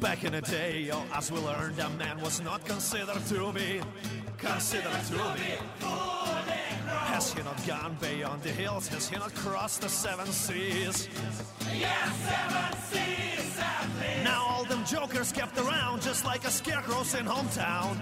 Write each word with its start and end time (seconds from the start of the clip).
Back 0.00 0.24
in 0.24 0.32
the 0.32 0.40
day, 0.40 0.90
as 1.14 1.30
we 1.30 1.38
learned, 1.40 1.78
a 1.78 1.90
man 1.90 2.20
was 2.20 2.40
not 2.40 2.64
considered 2.64 3.24
to 3.26 3.52
be 3.52 3.80
considered 4.38 5.04
to 5.08 5.34
be. 5.36 5.84
Has 6.86 7.34
he 7.34 7.42
not 7.42 7.66
gone 7.66 7.96
beyond 8.00 8.42
the 8.42 8.48
hills? 8.48 8.88
Has 8.88 9.08
he 9.10 9.16
not 9.16 9.34
crossed 9.34 9.82
the 9.82 9.88
seven 9.88 10.26
seas? 10.26 11.08
Yes, 11.72 12.16
seven 12.16 12.78
seas. 12.88 13.60
Now 14.24 14.46
all 14.48 14.64
them 14.64 14.84
jokers 14.86 15.32
kept 15.32 15.58
around 15.58 16.00
just 16.00 16.24
like 16.24 16.44
a 16.46 16.50
scarecrows 16.50 17.14
in 17.14 17.26
hometown. 17.26 17.98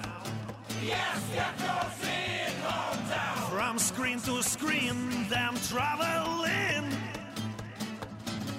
Yes, 0.86 1.20
scarecrows 1.32 2.02
in 2.04 2.52
hometown. 2.62 3.50
From 3.50 3.78
screen 3.78 4.20
to 4.20 4.42
screen, 4.42 5.28
them 5.28 5.56
traveling. 5.68 6.96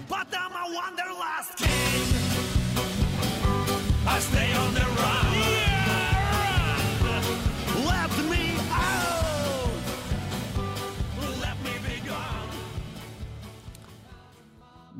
But 0.09 0.27
I'm 0.37 0.51
a 0.51 0.75
wanderlust 0.75 1.57
king. 1.57 2.08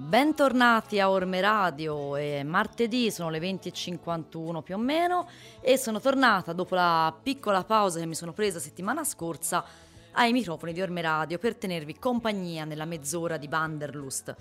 Bentornati 0.09 0.99
a 0.99 1.11
Orme 1.11 1.39
Radio, 1.39 2.15
è 2.15 2.41
martedì, 2.41 3.11
sono 3.11 3.29
le 3.29 3.37
20.51 3.37 4.61
più 4.63 4.73
o 4.73 4.77
meno 4.79 5.29
e 5.61 5.77
sono 5.77 5.99
tornata 5.99 6.51
dopo 6.51 6.73
la 6.73 7.15
piccola 7.21 7.63
pausa 7.63 7.99
che 7.99 8.07
mi 8.07 8.15
sono 8.15 8.33
presa 8.33 8.57
settimana 8.57 9.03
scorsa 9.03 9.63
ai 10.13 10.31
microfoni 10.31 10.73
di 10.73 10.81
Orme 10.81 11.01
Radio 11.01 11.37
per 11.37 11.55
tenervi 11.55 11.99
compagnia 11.99 12.65
nella 12.65 12.85
mezz'ora 12.85 13.37
di 13.37 13.47
Banderlust. 13.47 14.35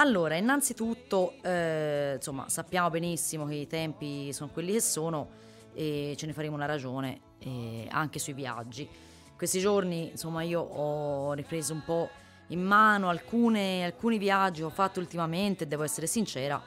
Allora, 0.00 0.36
innanzitutto, 0.36 1.34
eh, 1.42 2.12
insomma, 2.14 2.48
sappiamo 2.48 2.88
benissimo 2.88 3.46
che 3.46 3.54
i 3.54 3.66
tempi 3.66 4.32
sono 4.32 4.48
quelli 4.52 4.72
che 4.72 4.80
sono 4.80 5.28
e 5.74 6.14
ce 6.16 6.26
ne 6.26 6.32
faremo 6.32 6.54
una 6.54 6.66
ragione 6.66 7.20
eh, 7.40 7.88
anche 7.90 8.20
sui 8.20 8.32
viaggi. 8.32 8.88
Questi 9.36 9.58
giorni, 9.58 10.10
insomma, 10.10 10.42
io 10.42 10.60
ho 10.60 11.32
ripreso 11.32 11.72
un 11.72 11.82
po' 11.84 12.10
in 12.48 12.62
mano 12.62 13.08
alcune, 13.08 13.84
alcuni 13.84 14.18
viaggi 14.18 14.60
che 14.60 14.66
ho 14.66 14.70
fatto 14.70 15.00
ultimamente, 15.00 15.66
devo 15.66 15.82
essere 15.82 16.06
sincera, 16.06 16.62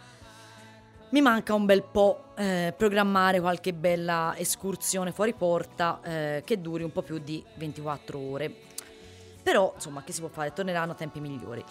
mi 1.12 1.22
manca 1.22 1.54
un 1.54 1.66
bel 1.66 1.84
po' 1.84 2.34
eh, 2.36 2.74
programmare 2.76 3.40
qualche 3.40 3.74
bella 3.74 4.34
escursione 4.36 5.14
fuori 5.14 5.34
porta 5.34 6.02
eh, 6.04 6.42
che 6.46 6.60
duri 6.60 6.84
un 6.84 6.92
po' 6.92 7.02
più 7.02 7.18
di 7.18 7.42
24 7.56 8.20
ore. 8.20 8.54
Però, 9.42 9.72
insomma, 9.74 10.04
che 10.04 10.12
si 10.12 10.20
può 10.20 10.30
fare? 10.30 10.52
Torneranno 10.52 10.96
tempi 10.96 11.22
migliori. 11.22 11.64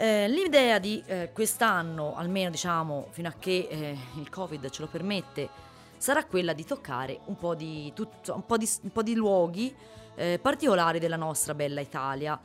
Eh, 0.00 0.28
l'idea 0.28 0.78
di 0.78 1.02
eh, 1.04 1.28
quest'anno, 1.30 2.16
almeno 2.16 2.48
diciamo 2.48 3.08
fino 3.10 3.28
a 3.28 3.34
che 3.38 3.68
eh, 3.70 3.98
il 4.14 4.30
Covid 4.30 4.70
ce 4.70 4.80
lo 4.80 4.88
permette, 4.88 5.50
sarà 5.98 6.24
quella 6.24 6.54
di 6.54 6.64
toccare 6.64 7.20
un 7.26 7.36
po' 7.36 7.54
di, 7.54 7.92
tutto, 7.94 8.34
un 8.34 8.46
po 8.46 8.56
di, 8.56 8.66
un 8.80 8.92
po 8.92 9.02
di 9.02 9.14
luoghi 9.14 9.74
eh, 10.14 10.38
particolari 10.40 11.00
della 11.00 11.16
nostra 11.16 11.52
bella 11.52 11.82
Italia. 11.82 12.40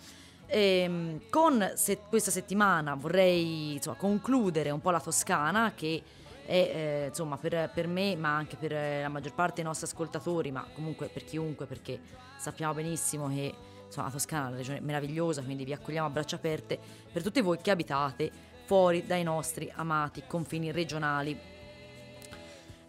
E, 0.46 1.22
con 1.30 1.72
se- 1.76 2.02
questa 2.10 2.30
settimana 2.30 2.94
vorrei 2.94 3.76
insomma, 3.76 3.96
concludere 3.96 4.70
un 4.70 4.82
po' 4.82 4.92
la 4.92 5.00
Toscana 5.00 5.72
che 5.74 6.04
è 6.46 6.52
eh, 6.52 7.06
insomma 7.08 7.38
per, 7.38 7.72
per, 7.74 7.88
me 7.88 8.18
ma 8.18 8.36
anche 8.36 8.58
per 8.58 8.74
la 8.74 9.08
maggior 9.08 9.34
parte 9.34 9.56
dei 9.56 9.64
nostri 9.64 9.88
ascoltatori 9.88 10.52
ma 10.52 10.68
comunque 10.74 11.08
per 11.08 11.24
chiunque 11.24 11.66
perché 11.68 12.02
sappiamo 12.38 12.74
benissimo 12.74 13.30
che 13.30 13.56
insomma, 13.96 14.08
la 14.08 14.14
Toscana 14.14 14.46
è 14.46 14.48
una 14.50 14.58
regione 14.58 14.80
meravigliosa 14.82 15.42
quindi 15.42 15.64
vi 15.64 15.74
accogliamo 15.74 16.08
a 16.08 16.10
braccia 16.10 16.36
aperte 16.36 16.80
per 17.12 17.24
tutti 17.24 17.42
voi 17.42 17.60
che 17.60 17.72
abitate 17.72 18.32
fuori 18.66 19.06
dai 19.06 19.24
nostri 19.24 19.72
amati 19.76 20.24
confini 20.28 20.72
regionali 20.72 21.38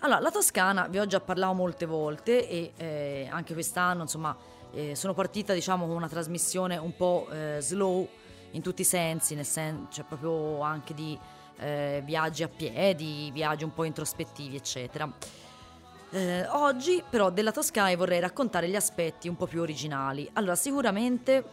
allora 0.01 0.21
la 0.21 0.31
Toscana 0.31 0.89
vi 0.89 0.99
ho 0.99 1.07
già 1.07 1.21
parlato 1.21 1.55
molte 1.55 1.87
volte 1.87 2.49
e 2.49 2.73
eh, 2.77 3.29
anche 3.31 3.55
quest'anno 3.55 4.03
insomma 4.03 4.37
eh, 4.73 4.95
sono 4.95 5.15
partita 5.15 5.55
diciamo 5.55 5.87
con 5.87 5.97
una 5.97 6.09
trasmissione 6.09 6.77
un 6.77 6.95
po' 6.95 7.29
eh, 7.31 7.59
slow 7.61 8.09
in 8.53 8.63
tutti 8.63 8.83
i 8.83 8.85
sensi, 8.85 9.35
nel 9.35 9.45
senso 9.45 9.87
cioè 9.91 10.05
proprio 10.05 10.61
anche 10.61 10.95
di 10.95 11.19
eh, 11.59 12.03
viaggi 12.05 12.43
a 12.43 12.49
piedi, 12.49 13.31
viaggi 13.33 13.65
un 13.65 13.73
po' 13.73 13.85
introspettivi, 13.85 14.57
eccetera. 14.57 15.11
Eh, 16.11 16.47
oggi 16.49 17.03
però 17.09 17.31
della 17.31 17.51
Toscana 17.51 17.95
vorrei 17.97 18.21
raccontare 18.21 18.69
gli 18.69 18.77
aspetti 18.77 19.29
un 19.29 19.37
po' 19.37 19.47
più 19.47 19.61
originali. 19.61 20.29
Allora, 20.35 20.55
sicuramente 20.55 21.45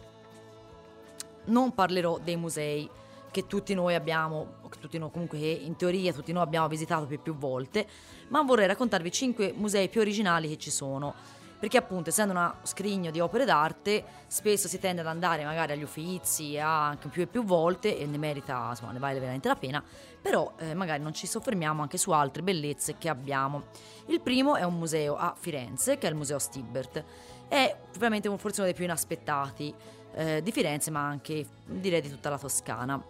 non 1.45 1.73
parlerò 1.73 2.19
dei 2.19 2.35
musei 2.35 2.89
che 3.31 3.47
tutti 3.47 3.73
noi 3.73 3.95
abbiamo, 3.95 4.59
che 4.69 4.77
tutti 4.79 4.99
noi 4.99 5.09
comunque 5.11 5.39
in 5.39 5.75
teoria 5.75 6.13
tutti 6.13 6.31
noi 6.31 6.43
abbiamo 6.43 6.67
visitato 6.67 7.05
più 7.05 7.19
più 7.19 7.35
volte, 7.35 7.87
ma 8.27 8.43
vorrei 8.43 8.67
raccontarvi 8.67 9.11
5 9.11 9.53
musei 9.57 9.89
più 9.89 10.01
originali 10.01 10.47
che 10.47 10.57
ci 10.57 10.69
sono 10.69 11.41
perché 11.63 11.77
appunto 11.77 12.09
essendo 12.09 12.33
uno 12.33 12.55
scrigno 12.63 13.09
di 13.09 13.21
opere 13.21 13.45
d'arte 13.45 14.03
spesso 14.27 14.67
si 14.67 14.79
tende 14.79 14.99
ad 14.99 15.07
andare 15.07 15.45
magari 15.45 15.71
agli 15.71 15.83
Uffizi 15.83 16.59
anche 16.59 17.07
più 17.07 17.21
e 17.21 17.25
più 17.25 17.45
volte 17.45 17.97
e 17.97 18.05
ne 18.05 18.17
merita, 18.17 18.67
insomma 18.71 18.91
ne 18.91 18.99
vale 18.99 19.17
veramente 19.17 19.47
la 19.47 19.55
pena, 19.55 19.81
però 20.21 20.55
eh, 20.57 20.73
magari 20.73 21.01
non 21.01 21.13
ci 21.13 21.25
soffermiamo 21.25 21.81
anche 21.81 21.97
su 21.97 22.11
altre 22.11 22.41
bellezze 22.41 22.97
che 22.97 23.07
abbiamo. 23.07 23.67
Il 24.07 24.19
primo 24.19 24.57
è 24.57 24.63
un 24.63 24.77
museo 24.77 25.15
a 25.15 25.33
Firenze 25.39 25.97
che 25.97 26.07
è 26.07 26.09
il 26.09 26.17
Museo 26.17 26.37
Stibbert, 26.37 27.01
è 27.47 27.73
veramente 27.97 28.27
forse 28.37 28.59
uno 28.59 28.65
dei 28.65 28.73
più 28.73 28.83
inaspettati 28.83 29.73
eh, 30.15 30.43
di 30.43 30.51
Firenze 30.51 30.91
ma 30.91 31.07
anche 31.07 31.45
direi 31.63 32.01
di 32.01 32.09
tutta 32.09 32.29
la 32.29 32.37
Toscana 32.37 33.01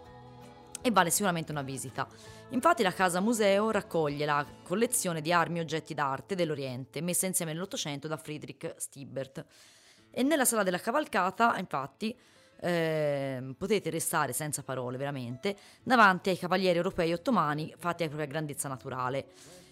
e 0.84 0.92
vale 0.92 1.10
sicuramente 1.10 1.52
una 1.52 1.62
visita. 1.62 2.08
Infatti 2.50 2.84
la 2.84 2.92
casa 2.92 3.22
museo 3.22 3.72
raccoglie 3.72 4.26
la 4.26 4.46
collezione 4.64 5.22
di 5.22 5.32
armi 5.32 5.60
e 5.60 5.62
oggetti 5.62 5.94
d'arte 5.94 6.36
dell'Oriente 6.36 7.02
messa 7.02 7.26
insieme 7.26 7.54
nell'Ottocento 7.54 8.10
da 8.10 8.18
Friedrich 8.18 8.76
Stibbert. 8.78 9.46
E 10.12 10.22
nella 10.24 10.46
sala 10.46 10.62
della 10.62 10.80
cavalcata, 10.80 11.58
infatti, 11.58 12.16
eh, 12.60 13.56
potete 13.58 13.90
restare 13.90 14.34
senza 14.34 14.62
parole 14.62 14.98
veramente 14.98 15.56
davanti 15.82 16.30
ai 16.30 16.38
cavalieri 16.38 16.78
europei 16.78 17.14
ottomani 17.14 17.74
fatti 17.78 18.04
a 18.04 18.08
propria 18.08 18.28
grandezza 18.28 18.68
naturale. 18.68 19.28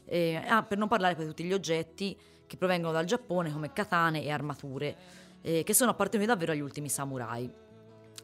Eh, 0.05 0.41
ah, 0.47 0.63
per 0.63 0.77
non 0.77 0.87
parlare 0.87 1.15
poi 1.15 1.25
di 1.25 1.29
tutti 1.29 1.43
gli 1.43 1.53
oggetti 1.53 2.17
che 2.47 2.57
provengono 2.57 2.93
dal 2.93 3.05
Giappone 3.05 3.51
come 3.51 3.73
katane 3.73 4.23
e 4.23 4.31
armature, 4.31 4.97
eh, 5.41 5.63
che 5.63 5.73
sono 5.73 5.91
appartenuti 5.91 6.27
davvero 6.27 6.53
agli 6.53 6.59
ultimi 6.61 6.89
samurai. 6.89 7.69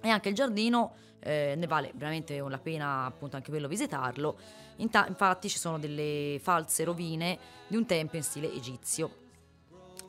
E 0.02 0.10
anche 0.10 0.30
il 0.30 0.36
giardino 0.36 0.94
eh, 1.20 1.56
ne 1.58 1.68
vale 1.68 1.92
veramente 1.96 2.40
la 2.40 2.58
pena 2.58 3.06
appunto 3.06 3.36
anche 3.36 3.50
quello 3.50 3.68
visitarlo. 3.68 4.38
Inta- 4.78 5.08
infatti 5.08 5.50
ci 5.50 5.58
sono 5.58 5.80
delle 5.80 6.40
false 6.42 6.84
rovine 6.84 7.38
di 7.68 7.76
un 7.76 7.86
tempio 7.86 8.18
in 8.18 8.24
stile 8.24 8.52
egizio. 8.52 9.26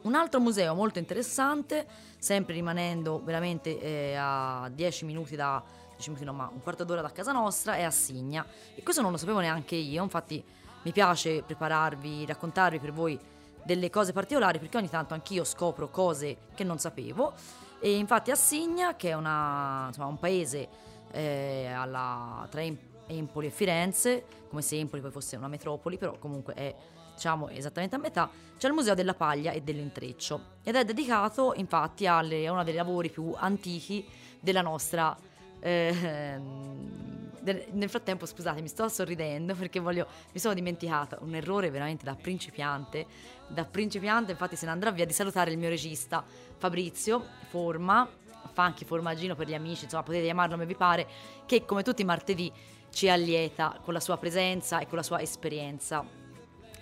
Un 0.02 0.14
altro 0.14 0.40
museo 0.40 0.74
molto 0.74 0.98
interessante, 0.98 1.86
sempre 2.18 2.54
rimanendo 2.54 3.22
veramente 3.24 3.80
eh, 3.80 4.14
a 4.16 4.70
10 4.72 5.04
minuti 5.04 5.34
da 5.34 5.62
10 5.98 6.10
minuti 6.10 6.24
no, 6.24 6.32
ma 6.32 6.48
un 6.52 6.62
quarto 6.62 6.84
d'ora 6.84 7.02
da 7.02 7.10
casa 7.10 7.32
nostra, 7.32 7.74
è 7.74 7.82
a 7.82 7.90
Signa. 7.90 8.46
E 8.74 8.82
questo 8.82 9.02
non 9.02 9.10
lo 9.10 9.16
sapevo 9.16 9.40
neanche 9.40 9.74
io, 9.74 10.02
infatti 10.02 10.42
mi 10.82 10.92
piace 10.92 11.42
prepararvi, 11.42 12.24
raccontarvi 12.24 12.78
per 12.78 12.92
voi 12.92 13.18
delle 13.64 13.90
cose 13.90 14.12
particolari 14.12 14.58
perché 14.58 14.78
ogni 14.78 14.88
tanto 14.88 15.14
anch'io 15.14 15.44
scopro 15.44 15.90
cose 15.90 16.38
che 16.54 16.64
non 16.64 16.78
sapevo. 16.78 17.34
E 17.80 17.96
infatti 17.96 18.30
a 18.30 18.34
Signa, 18.34 18.96
che 18.96 19.10
è 19.10 19.14
una, 19.14 19.86
insomma, 19.88 20.08
un 20.08 20.18
paese 20.18 20.68
eh, 21.12 21.66
alla, 21.66 22.46
tra 22.50 22.62
Empoli 23.06 23.46
e 23.46 23.50
Firenze, 23.50 24.24
come 24.48 24.62
se 24.62 24.78
Empoli 24.78 25.00
poi 25.02 25.10
fosse 25.10 25.36
una 25.36 25.48
metropoli, 25.48 25.96
però 25.98 26.18
comunque 26.18 26.54
è 26.54 26.74
diciamo 27.14 27.48
esattamente 27.48 27.96
a 27.96 27.98
metà, 27.98 28.30
c'è 28.56 28.68
il 28.68 28.74
Museo 28.74 28.94
della 28.94 29.14
Paglia 29.14 29.50
e 29.50 29.60
dell'Intreccio 29.60 30.56
ed 30.62 30.76
è 30.76 30.84
dedicato 30.84 31.52
infatti 31.56 32.06
alle, 32.06 32.46
a 32.46 32.52
uno 32.52 32.62
dei 32.62 32.74
lavori 32.74 33.10
più 33.10 33.32
antichi 33.36 34.06
della 34.40 34.62
nostra... 34.62 35.16
Eh, 35.60 37.16
nel 37.52 37.88
frattempo, 37.88 38.26
scusate, 38.26 38.60
mi 38.60 38.68
sto 38.68 38.88
sorridendo 38.88 39.54
perché 39.54 39.80
voglio, 39.80 40.06
mi 40.32 40.40
sono 40.40 40.54
dimenticata 40.54 41.18
un 41.20 41.34
errore 41.34 41.70
veramente 41.70 42.04
da 42.04 42.14
principiante. 42.14 43.06
Da 43.46 43.64
principiante, 43.64 44.32
infatti, 44.32 44.56
se 44.56 44.66
ne 44.66 44.72
andrà 44.72 44.90
via 44.90 45.06
di 45.06 45.12
salutare 45.12 45.50
il 45.50 45.58
mio 45.58 45.68
regista 45.68 46.24
Fabrizio 46.56 47.24
Forma, 47.48 48.08
Funky 48.52 48.84
Formaggino 48.84 49.34
per 49.34 49.48
gli 49.48 49.54
amici, 49.54 49.84
insomma, 49.84 50.02
potete 50.02 50.24
chiamarlo 50.24 50.54
come 50.54 50.66
vi 50.66 50.74
pare, 50.74 51.06
che 51.46 51.64
come 51.64 51.82
tutti 51.82 52.02
i 52.02 52.04
martedì 52.04 52.52
ci 52.90 53.08
allieta 53.08 53.78
con 53.82 53.92
la 53.94 54.00
sua 54.00 54.16
presenza 54.16 54.80
e 54.80 54.86
con 54.86 54.96
la 54.96 55.02
sua 55.02 55.20
esperienza. 55.20 56.04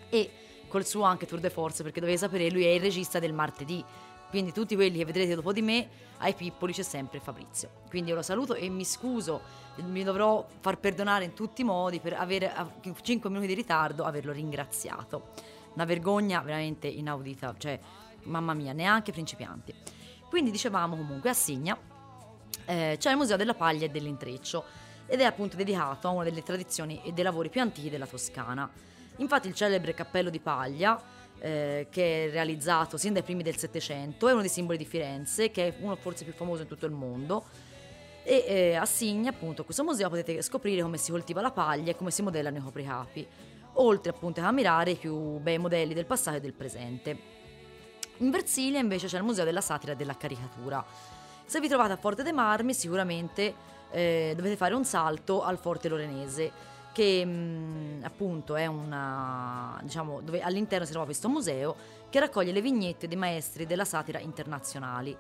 E 0.09 0.31
col 0.69 0.85
suo 0.85 1.03
anche 1.03 1.27
tour 1.27 1.41
de 1.41 1.51
force, 1.51 1.83
perché 1.83 2.01
dovete 2.01 2.19
sapere, 2.19 2.51
lui 2.51 2.65
è 2.65 2.71
il 2.71 2.81
regista 2.81 3.19
del 3.19 3.33
martedì 3.33 3.85
quindi 4.29 4.53
tutti 4.53 4.75
quelli 4.75 4.99
che 4.99 5.05
vedrete 5.05 5.35
dopo 5.35 5.53
di 5.53 5.63
me, 5.63 5.89
ai 6.19 6.35
pippoli 6.35 6.73
c'è 6.73 6.83
sempre 6.83 7.21
Fabrizio. 7.21 7.71
Quindi 7.89 8.11
io 8.11 8.17
lo 8.17 8.23
saluto 8.23 8.55
e 8.55 8.69
mi 8.69 8.85
scuso, 8.85 9.41
mi 9.77 10.03
dovrò 10.03 10.47
far 10.61 10.79
perdonare 10.79 11.25
in 11.25 11.35
tutti 11.35 11.61
i 11.61 11.65
modi 11.65 12.01
per 12.01 12.15
avere 12.15 12.53
5 13.01 13.29
minuti 13.29 13.47
di 13.49 13.55
ritardo, 13.55 14.05
averlo 14.05 14.33
ringraziato. 14.33 15.29
Una 15.75 15.85
vergogna 15.85 16.41
veramente 16.41 16.87
inaudita, 16.87 17.55
cioè 17.59 17.79
mamma 18.25 18.55
mia, 18.55 18.73
neanche 18.73 19.13
principianti. 19.13 19.75
Quindi 20.29 20.51
dicevamo 20.51 20.97
comunque 20.97 21.31
a 21.31 21.35
Signa 21.35 21.79
eh, 22.65 22.97
c'è 22.99 23.11
il 23.11 23.17
Museo 23.17 23.37
della 23.37 23.55
Paglia 23.55 23.87
e 23.87 23.91
dell'Intreccio 23.91 24.65
ed 25.07 25.21
è 25.21 25.25
appunto 25.25 25.57
dedicato 25.57 26.09
a 26.09 26.11
una 26.11 26.25
delle 26.25 26.43
tradizioni 26.43 27.01
e 27.05 27.13
dei 27.13 27.23
lavori 27.23 27.49
più 27.49 27.61
antichi 27.61 27.91
della 27.91 28.07
Toscana. 28.07 28.69
Infatti 29.19 29.49
il 29.49 29.55
celebre 29.55 29.95
cappello 29.95 30.31
di 30.31 30.41
paglia, 30.41 31.01
eh, 31.41 31.87
che 31.91 32.27
è 32.27 32.31
realizzato 32.31 32.97
sin 32.97 33.13
dai 33.13 33.23
primi 33.23 33.43
del 33.43 33.57
Settecento, 33.57 34.29
è 34.29 34.33
uno 34.33 34.41
dei 34.41 34.51
simboli 34.51 34.79
di 34.79 34.85
Firenze, 34.85 35.51
che 35.51 35.69
è 35.69 35.75
uno 35.81 35.97
forse 35.97 36.25
più 36.25 36.33
famoso 36.33 36.63
in 36.63 36.69
tutto 36.69 36.87
il 36.87 36.93
mondo. 36.93 37.45
E 38.23 38.45
eh, 38.47 38.75
a 38.75 38.85
Signa, 38.87 39.31
appunto, 39.31 39.63
a 39.63 39.65
questo 39.65 39.85
museo 39.85 40.09
potete 40.09 40.43
scoprire 40.43 40.83
come 40.83 40.97
si 40.97 41.11
coltiva 41.11 41.41
la 41.41 41.53
paglia 41.53 41.93
e 41.93 41.97
come 41.97 42.11
si 42.11 42.23
modellano 42.23 42.57
i 42.57 42.61
copricapi, 42.61 43.27
oltre 43.75 44.11
appunto 44.11 44.41
a 44.41 44.47
ammirare 44.47 44.93
i 44.93 44.97
più 44.97 45.39
bei 45.39 45.59
modelli 45.59 45.95
del 45.95 46.07
passato 46.07 46.39
e 46.39 46.41
del 46.41 46.55
presente. 46.55 47.35
In 48.19 48.31
Versilia 48.31 48.81
invece 48.81 49.07
c'è 49.07 49.19
il 49.19 49.25
Museo 49.25 49.45
della 49.45 49.61
Satira 49.61 49.93
e 49.93 49.97
della 49.97 50.17
Caricatura. 50.17 50.85
Se 51.45 51.61
vi 51.61 51.69
trovate 51.69 51.93
a 51.93 51.97
Forte 51.97 52.23
dei 52.23 52.33
Marmi 52.33 52.75
sicuramente 52.75 53.55
eh, 53.91 54.33
dovete 54.35 54.57
fare 54.57 54.75
un 54.75 54.85
salto 54.85 55.43
al 55.43 55.59
Forte 55.59 55.89
Lorenese 55.89 56.51
che 56.97 57.27
mh, 57.27 58.05
appunto 58.05 58.57
è 58.57 58.65
una 58.65 59.79
diciamo 59.83 60.23
dove 60.23 60.41
all'interno 60.41 60.87
si 60.87 60.93
trova 60.93 61.05
questo 61.05 61.29
museo 61.29 61.77
che 62.09 62.19
raccoglie 62.19 62.53
le 62.53 62.63
vignette 62.63 63.07
dei 63.07 63.19
maestri 63.19 63.67
della 63.67 63.85
satira 63.85 64.19
internazionali 64.19 65.15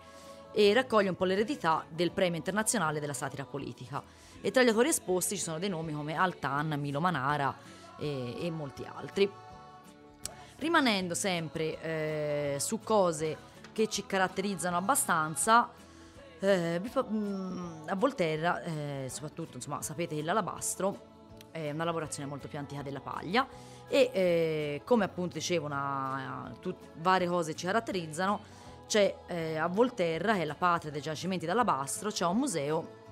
e 0.53 0.73
raccoglie 0.73 1.11
un 1.11 1.17
po' 1.17 1.27
l'eredità 1.27 1.85
del 1.87 2.13
premio 2.13 2.39
internazionale 2.39 2.99
della 2.99 3.13
satira 3.13 3.45
politica. 3.45 4.03
E 4.41 4.51
tra 4.51 4.63
gli 4.63 4.69
autori 4.69 4.89
esposti 4.89 5.37
ci 5.37 5.43
sono 5.43 5.59
dei 5.59 5.69
nomi 5.69 5.93
come 5.93 6.15
Altan, 6.15 6.79
Milo 6.81 6.99
Manara 6.99 7.55
e, 7.99 8.47
e 8.47 8.51
molti 8.51 8.83
altri. 8.91 9.31
Rimanendo 10.57 11.13
sempre 11.13 11.83
eh, 11.83 12.57
su 12.59 12.81
cose 12.81 13.37
che 13.75 13.87
ci 13.89 14.07
caratterizzano 14.07 14.79
abbastanza 14.79 15.69
eh, 16.39 16.81
a 17.85 17.95
Volterra 17.95 18.63
eh, 18.63 19.09
soprattutto 19.11 19.57
insomma 19.57 19.83
sapete 19.83 20.15
che 20.15 20.23
l'alabastro 20.23 21.15
è 21.57 21.71
una 21.71 21.85
lavorazione 21.85 22.29
molto 22.29 22.49
più 22.49 22.59
antica 22.59 22.83
della 22.83 23.01
paglia 23.01 23.47
e 23.89 24.11
eh, 24.13 24.83
come 24.85 25.05
appunto 25.05 25.35
dicevo 25.35 25.67
una, 25.67 26.53
tut, 26.61 26.77
varie 26.99 27.27
cose 27.27 27.55
ci 27.55 27.67
caratterizzano 27.67 28.55
c'è 28.87 29.15
eh, 29.27 29.57
a 29.57 29.67
Volterra 29.67 30.35
che 30.35 30.43
è 30.43 30.45
la 30.45 30.55
patria 30.55 30.93
dei 30.93 31.01
giacimenti 31.01 31.47
d'alabastro 31.47 32.11
c'è 32.11 32.27
un 32.27 32.37
museo 32.37 33.05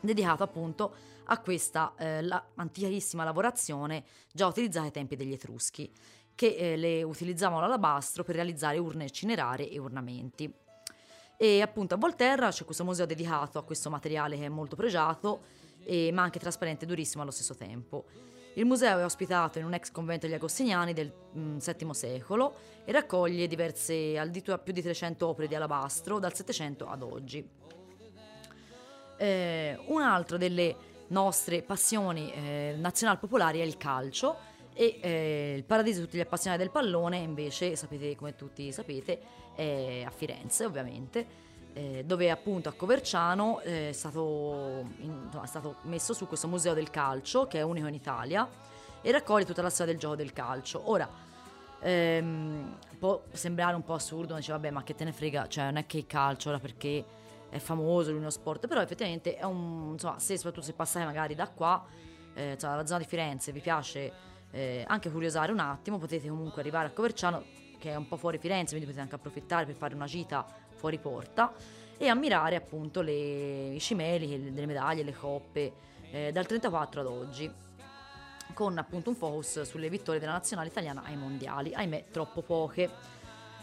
dedicato 0.00 0.42
appunto 0.42 0.94
a 1.26 1.38
questa 1.38 1.94
eh, 1.96 2.22
la, 2.22 2.42
antichissima 2.56 3.24
lavorazione 3.24 4.04
già 4.32 4.46
utilizzata 4.46 4.86
ai 4.86 4.92
tempi 4.92 5.16
degli 5.16 5.32
Etruschi 5.32 5.90
che 6.34 6.56
eh, 6.56 6.76
le 6.76 7.02
utilizzavano 7.02 7.60
l'alabastro 7.60 8.24
per 8.24 8.34
realizzare 8.34 8.78
urne 8.78 9.10
cinerarie 9.10 9.70
e 9.70 9.78
ornamenti. 9.78 10.52
E 11.36 11.60
appunto 11.60 11.94
a 11.94 11.98
Volterra 11.98 12.50
c'è 12.50 12.64
questo 12.64 12.84
museo 12.84 13.06
dedicato 13.06 13.58
a 13.58 13.64
questo 13.64 13.90
materiale 13.90 14.36
che 14.36 14.44
è 14.44 14.48
molto 14.48 14.76
pregiato, 14.76 15.42
e, 15.84 16.10
ma 16.12 16.22
anche 16.22 16.38
trasparente 16.38 16.84
e 16.84 16.88
durissimo 16.88 17.22
allo 17.22 17.30
stesso 17.30 17.54
tempo. 17.54 18.04
Il 18.54 18.66
museo 18.66 18.98
è 18.98 19.04
ospitato 19.04 19.58
in 19.58 19.64
un 19.64 19.72
ex 19.72 19.90
convento 19.90 20.26
degli 20.26 20.34
Agostiniani 20.34 20.92
del 20.92 21.10
VII 21.32 21.84
mm, 21.84 21.90
secolo 21.90 22.54
e 22.84 22.92
raccoglie 22.92 23.46
diverse, 23.46 24.18
addirittura 24.18 24.58
più 24.58 24.74
di 24.74 24.82
300 24.82 25.26
opere 25.26 25.48
di 25.48 25.54
alabastro 25.54 26.18
dal 26.18 26.34
Settecento 26.34 26.86
ad 26.86 27.02
oggi. 27.02 27.48
Eh, 29.16 29.78
un'altra 29.86 30.36
delle 30.36 30.76
nostre 31.08 31.62
passioni 31.62 32.30
eh, 32.32 32.74
nazional 32.78 33.18
popolari 33.18 33.60
è 33.60 33.62
il 33.62 33.76
calcio 33.76 34.36
e 34.74 34.98
eh, 35.00 35.54
il 35.56 35.64
paradiso 35.64 36.00
di 36.00 36.04
tutti 36.06 36.16
gli 36.18 36.22
appassionati 36.22 36.60
del 36.60 36.70
pallone 36.70 37.18
invece, 37.18 37.76
sapete 37.76 38.16
come 38.16 38.34
tutti 38.34 38.70
sapete, 38.72 39.20
è 39.54 40.02
a 40.04 40.10
Firenze 40.10 40.64
ovviamente, 40.64 41.50
eh, 41.74 42.04
dove 42.04 42.30
appunto 42.30 42.68
a 42.68 42.72
Coverciano 42.72 43.60
eh, 43.60 43.90
è 43.90 43.92
stato, 43.92 44.84
in, 44.98 45.28
è 45.42 45.46
stato 45.46 45.76
messo 45.82 46.12
su 46.12 46.26
questo 46.26 46.48
museo 46.48 46.74
del 46.74 46.90
calcio 46.90 47.46
che 47.46 47.58
è 47.58 47.62
unico 47.62 47.86
in 47.86 47.94
Italia 47.94 48.48
e 49.00 49.10
raccoglie 49.10 49.44
tutta 49.44 49.62
la 49.62 49.70
storia 49.70 49.92
del 49.92 50.00
gioco 50.00 50.16
del 50.16 50.32
calcio. 50.32 50.90
Ora, 50.90 51.08
ehm, 51.80 52.78
può 52.98 53.22
sembrare 53.32 53.74
un 53.74 53.82
po' 53.82 53.94
assurdo, 53.94 54.34
dice 54.34 54.52
vabbè 54.52 54.70
ma 54.70 54.82
che 54.82 54.94
te 54.94 55.04
ne 55.04 55.12
frega, 55.12 55.48
cioè 55.48 55.64
non 55.64 55.76
è 55.76 55.86
che 55.86 55.98
il 55.98 56.06
calcio 56.06 56.50
ora 56.50 56.58
perché 56.58 57.04
è 57.48 57.58
famoso, 57.58 58.10
è 58.10 58.14
uno 58.14 58.30
sport, 58.30 58.66
però 58.66 58.80
effettivamente 58.80 59.36
è 59.36 59.44
un, 59.44 59.90
insomma, 59.92 60.18
se 60.18 60.36
soprattutto 60.36 60.64
se 60.64 60.72
passate 60.72 61.04
magari 61.04 61.34
da 61.34 61.48
qua, 61.48 61.84
eh, 62.34 62.56
cioè 62.58 62.70
dalla 62.70 62.86
zona 62.86 63.00
di 63.00 63.04
Firenze, 63.04 63.52
vi 63.52 63.60
piace 63.60 64.12
eh, 64.50 64.84
anche 64.86 65.10
curiosare 65.10 65.52
un 65.52 65.58
attimo, 65.58 65.98
potete 65.98 66.28
comunque 66.28 66.60
arrivare 66.60 66.88
a 66.88 66.90
Coverciano, 66.92 67.42
che 67.82 67.90
è 67.90 67.96
un 67.96 68.06
po' 68.06 68.16
fuori 68.16 68.38
Firenze, 68.38 68.76
quindi 68.76 68.84
potete 68.84 69.00
anche 69.00 69.16
approfittare 69.16 69.66
per 69.66 69.74
fare 69.74 69.96
una 69.96 70.06
gita 70.06 70.46
fuori 70.76 70.98
porta 70.98 71.52
e 71.98 72.06
ammirare 72.06 72.54
appunto 72.54 73.02
le, 73.02 73.74
i 73.74 73.80
cimeli, 73.80 74.52
delle 74.52 74.66
medaglie, 74.66 75.02
le 75.02 75.12
coppe 75.12 75.72
eh, 76.12 76.30
dal 76.30 76.46
34 76.46 77.00
ad 77.00 77.06
oggi 77.08 77.50
con 78.54 78.78
appunto 78.78 79.10
un 79.10 79.16
focus 79.16 79.62
sulle 79.62 79.88
vittorie 79.88 80.20
della 80.20 80.30
nazionale 80.30 80.68
italiana 80.68 81.02
ai 81.04 81.16
mondiali, 81.16 81.74
ahimè 81.74 82.04
troppo 82.12 82.42
poche. 82.42 82.88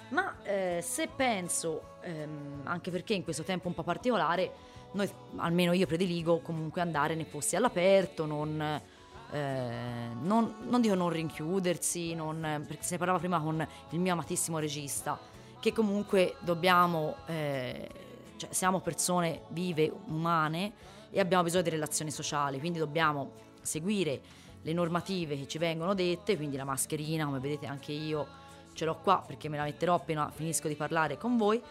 Ma 0.09 0.35
eh, 0.43 0.79
se 0.83 1.07
penso, 1.07 1.99
ehm, 2.01 2.63
anche 2.65 2.91
perché 2.91 3.13
in 3.13 3.23
questo 3.23 3.43
tempo 3.43 3.69
un 3.69 3.73
po' 3.73 3.83
particolare, 3.83 4.51
noi, 4.93 5.09
almeno 5.37 5.71
io 5.71 5.85
prediligo 5.85 6.39
comunque 6.39 6.81
andare 6.81 7.15
nei 7.15 7.25
posti 7.25 7.55
all'aperto, 7.55 8.25
non 8.25 8.81
eh, 9.31 10.09
non, 10.21 10.55
non, 10.67 10.81
dico 10.81 10.95
non 10.95 11.09
rinchiudersi, 11.09 12.15
non, 12.15 12.63
perché 12.67 12.83
se 12.83 12.91
ne 12.93 12.97
parlava 12.97 13.19
prima 13.19 13.39
con 13.39 13.65
il 13.91 13.99
mio 13.99 14.13
amatissimo 14.13 14.59
regista, 14.59 15.19
che 15.59 15.73
comunque 15.73 16.35
dobbiamo, 16.39 17.15
eh, 17.27 17.89
cioè 18.37 18.49
siamo 18.51 18.79
persone 18.79 19.41
vive, 19.49 19.91
umane 20.07 20.73
e 21.11 21.19
abbiamo 21.19 21.43
bisogno 21.43 21.63
di 21.63 21.69
relazioni 21.69 22.11
sociali, 22.11 22.59
quindi 22.59 22.79
dobbiamo 22.79 23.31
seguire 23.61 24.21
le 24.61 24.73
normative 24.73 25.37
che 25.37 25.47
ci 25.47 25.57
vengono 25.57 25.93
dette, 25.93 26.35
quindi 26.35 26.57
la 26.57 26.65
mascherina, 26.65 27.25
come 27.25 27.39
vedete 27.39 27.65
anche 27.65 27.91
io 27.91 28.27
ce 28.73 28.85
l'ho 28.85 28.97
qua 29.01 29.23
perché 29.25 29.49
me 29.49 29.57
la 29.57 29.63
metterò 29.63 29.95
appena 29.95 30.29
finisco 30.33 30.67
di 30.67 30.75
parlare 30.75 31.17
con 31.17 31.37
voi, 31.37 31.61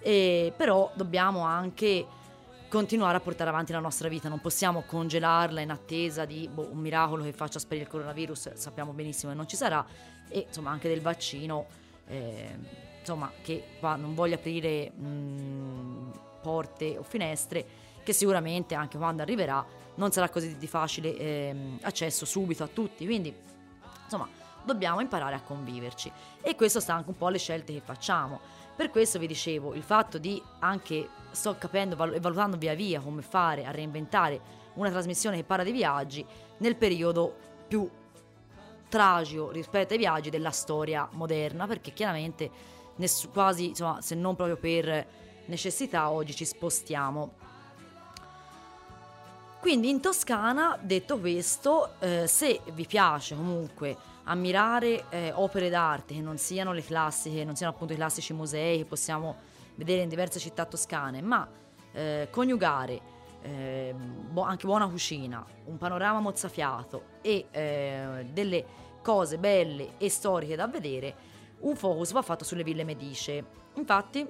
e, 0.00 0.52
però 0.56 0.90
dobbiamo 0.94 1.40
anche 1.40 2.06
continuare 2.68 3.16
a 3.16 3.20
portare 3.20 3.50
avanti 3.50 3.72
la 3.72 3.80
nostra 3.80 4.08
vita, 4.08 4.28
non 4.28 4.40
possiamo 4.40 4.82
congelarla 4.82 5.60
in 5.60 5.70
attesa 5.70 6.24
di 6.24 6.48
boh, 6.52 6.68
un 6.70 6.78
miracolo 6.78 7.24
che 7.24 7.32
faccia 7.32 7.58
sparire 7.58 7.84
il 7.84 7.90
coronavirus, 7.90 8.52
sappiamo 8.54 8.92
benissimo 8.92 9.32
che 9.32 9.36
non 9.36 9.48
ci 9.48 9.56
sarà, 9.56 9.84
e 10.28 10.44
insomma 10.46 10.70
anche 10.70 10.88
del 10.88 11.00
vaccino, 11.00 11.66
eh, 12.06 12.56
insomma 13.00 13.32
che 13.42 13.76
qua 13.80 13.96
non 13.96 14.14
voglio 14.14 14.34
aprire 14.34 14.90
mh, 14.90 16.20
porte 16.42 16.98
o 16.98 17.02
finestre, 17.02 17.66
che 18.02 18.12
sicuramente 18.12 18.74
anche 18.74 18.98
quando 18.98 19.22
arriverà 19.22 19.64
non 19.96 20.12
sarà 20.12 20.28
così 20.28 20.56
di 20.56 20.66
facile 20.66 21.16
eh, 21.16 21.56
accesso 21.82 22.24
subito 22.24 22.62
a 22.62 22.68
tutti, 22.68 23.04
quindi 23.04 23.34
insomma 24.04 24.28
dobbiamo 24.64 25.00
imparare 25.00 25.34
a 25.34 25.40
conviverci. 25.40 26.12
E 26.42 26.54
questo 26.54 26.80
sta 26.80 26.94
anche 26.94 27.08
un 27.08 27.16
po' 27.16 27.26
alle 27.26 27.38
scelte 27.38 27.72
che 27.72 27.80
facciamo. 27.80 28.40
Per 28.78 28.90
questo 28.90 29.18
vi 29.18 29.26
dicevo, 29.26 29.74
il 29.74 29.82
fatto 29.82 30.18
di 30.18 30.40
anche 30.60 31.08
sto 31.32 31.56
capendo 31.58 32.00
e 32.12 32.20
valutando 32.20 32.56
via 32.56 32.74
via 32.74 33.00
come 33.00 33.22
fare 33.22 33.64
a 33.64 33.72
reinventare 33.72 34.40
una 34.74 34.88
trasmissione 34.88 35.34
che 35.34 35.42
parla 35.42 35.64
di 35.64 35.72
viaggi 35.72 36.24
nel 36.58 36.76
periodo 36.76 37.34
più 37.66 37.90
tragico 38.88 39.50
rispetto 39.50 39.94
ai 39.94 39.98
viaggi 39.98 40.30
della 40.30 40.52
storia 40.52 41.08
moderna, 41.10 41.66
perché 41.66 41.92
chiaramente 41.92 42.48
ness- 42.98 43.28
quasi, 43.32 43.70
insomma, 43.70 44.00
se 44.00 44.14
non 44.14 44.36
proprio 44.36 44.56
per 44.56 45.06
necessità, 45.46 46.10
oggi 46.10 46.32
ci 46.32 46.44
spostiamo. 46.44 47.32
Quindi 49.58 49.88
in 49.88 50.00
Toscana, 50.00 50.78
detto 50.80 51.18
questo, 51.18 51.94
eh, 51.98 52.28
se 52.28 52.60
vi 52.74 52.86
piace 52.86 53.34
comunque 53.34 53.96
ammirare 54.28 55.04
eh, 55.08 55.32
opere 55.32 55.68
d'arte 55.68 56.14
che 56.14 56.20
non 56.20 56.38
siano 56.38 56.72
le 56.72 56.82
classiche, 56.82 57.44
non 57.44 57.56
siano 57.56 57.72
appunto 57.72 57.92
i 57.92 57.96
classici 57.96 58.32
musei 58.32 58.78
che 58.78 58.84
possiamo 58.84 59.36
vedere 59.74 60.02
in 60.02 60.08
diverse 60.08 60.38
città 60.38 60.64
toscane, 60.64 61.20
ma 61.22 61.48
eh, 61.92 62.28
coniugare 62.30 63.00
eh, 63.42 63.94
bo- 63.94 64.42
anche 64.42 64.66
buona 64.66 64.88
cucina, 64.88 65.44
un 65.66 65.78
panorama 65.78 66.20
mozzafiato 66.20 67.04
e 67.22 67.46
eh, 67.50 68.26
delle 68.32 68.64
cose 69.02 69.38
belle 69.38 69.96
e 69.98 70.10
storiche 70.10 70.56
da 70.56 70.66
vedere, 70.66 71.14
un 71.60 71.74
focus 71.74 72.12
va 72.12 72.22
fatto 72.22 72.44
sulle 72.44 72.62
ville 72.62 72.84
medice. 72.84 73.44
Infatti 73.74 74.26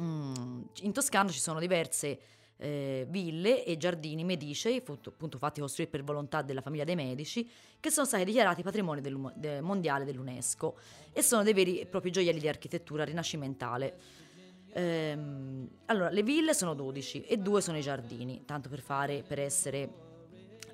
mm, 0.00 0.62
in 0.82 0.92
Toscana 0.92 1.30
ci 1.30 1.40
sono 1.40 1.58
diverse 1.58 2.18
eh, 2.58 3.06
ville 3.08 3.64
e 3.64 3.76
giardini 3.76 4.24
medicei, 4.24 4.82
appunto 4.84 5.38
fatti 5.38 5.60
costruire 5.60 5.90
per 5.90 6.02
volontà 6.02 6.42
della 6.42 6.60
famiglia 6.60 6.84
dei 6.84 6.96
medici, 6.96 7.48
che 7.80 7.90
sono 7.90 8.06
stati 8.06 8.24
dichiarati 8.24 8.62
patrimonio 8.62 9.00
del, 9.00 9.32
del 9.36 9.62
mondiale 9.62 10.04
dell'UNESCO 10.04 10.76
e 11.12 11.22
sono 11.22 11.42
dei 11.42 11.52
veri 11.52 11.80
e 11.80 11.86
propri 11.86 12.10
gioielli 12.10 12.40
di 12.40 12.48
architettura 12.48 13.04
rinascimentale. 13.04 13.96
Ehm, 14.72 15.68
allora, 15.86 16.10
le 16.10 16.22
ville 16.22 16.52
sono 16.52 16.74
12 16.74 17.24
e 17.24 17.36
due 17.38 17.60
sono 17.60 17.78
i 17.78 17.82
giardini, 17.82 18.44
tanto 18.44 18.68
per 18.68 18.80
fare, 18.80 19.22
per 19.26 19.38
essere 19.38 19.88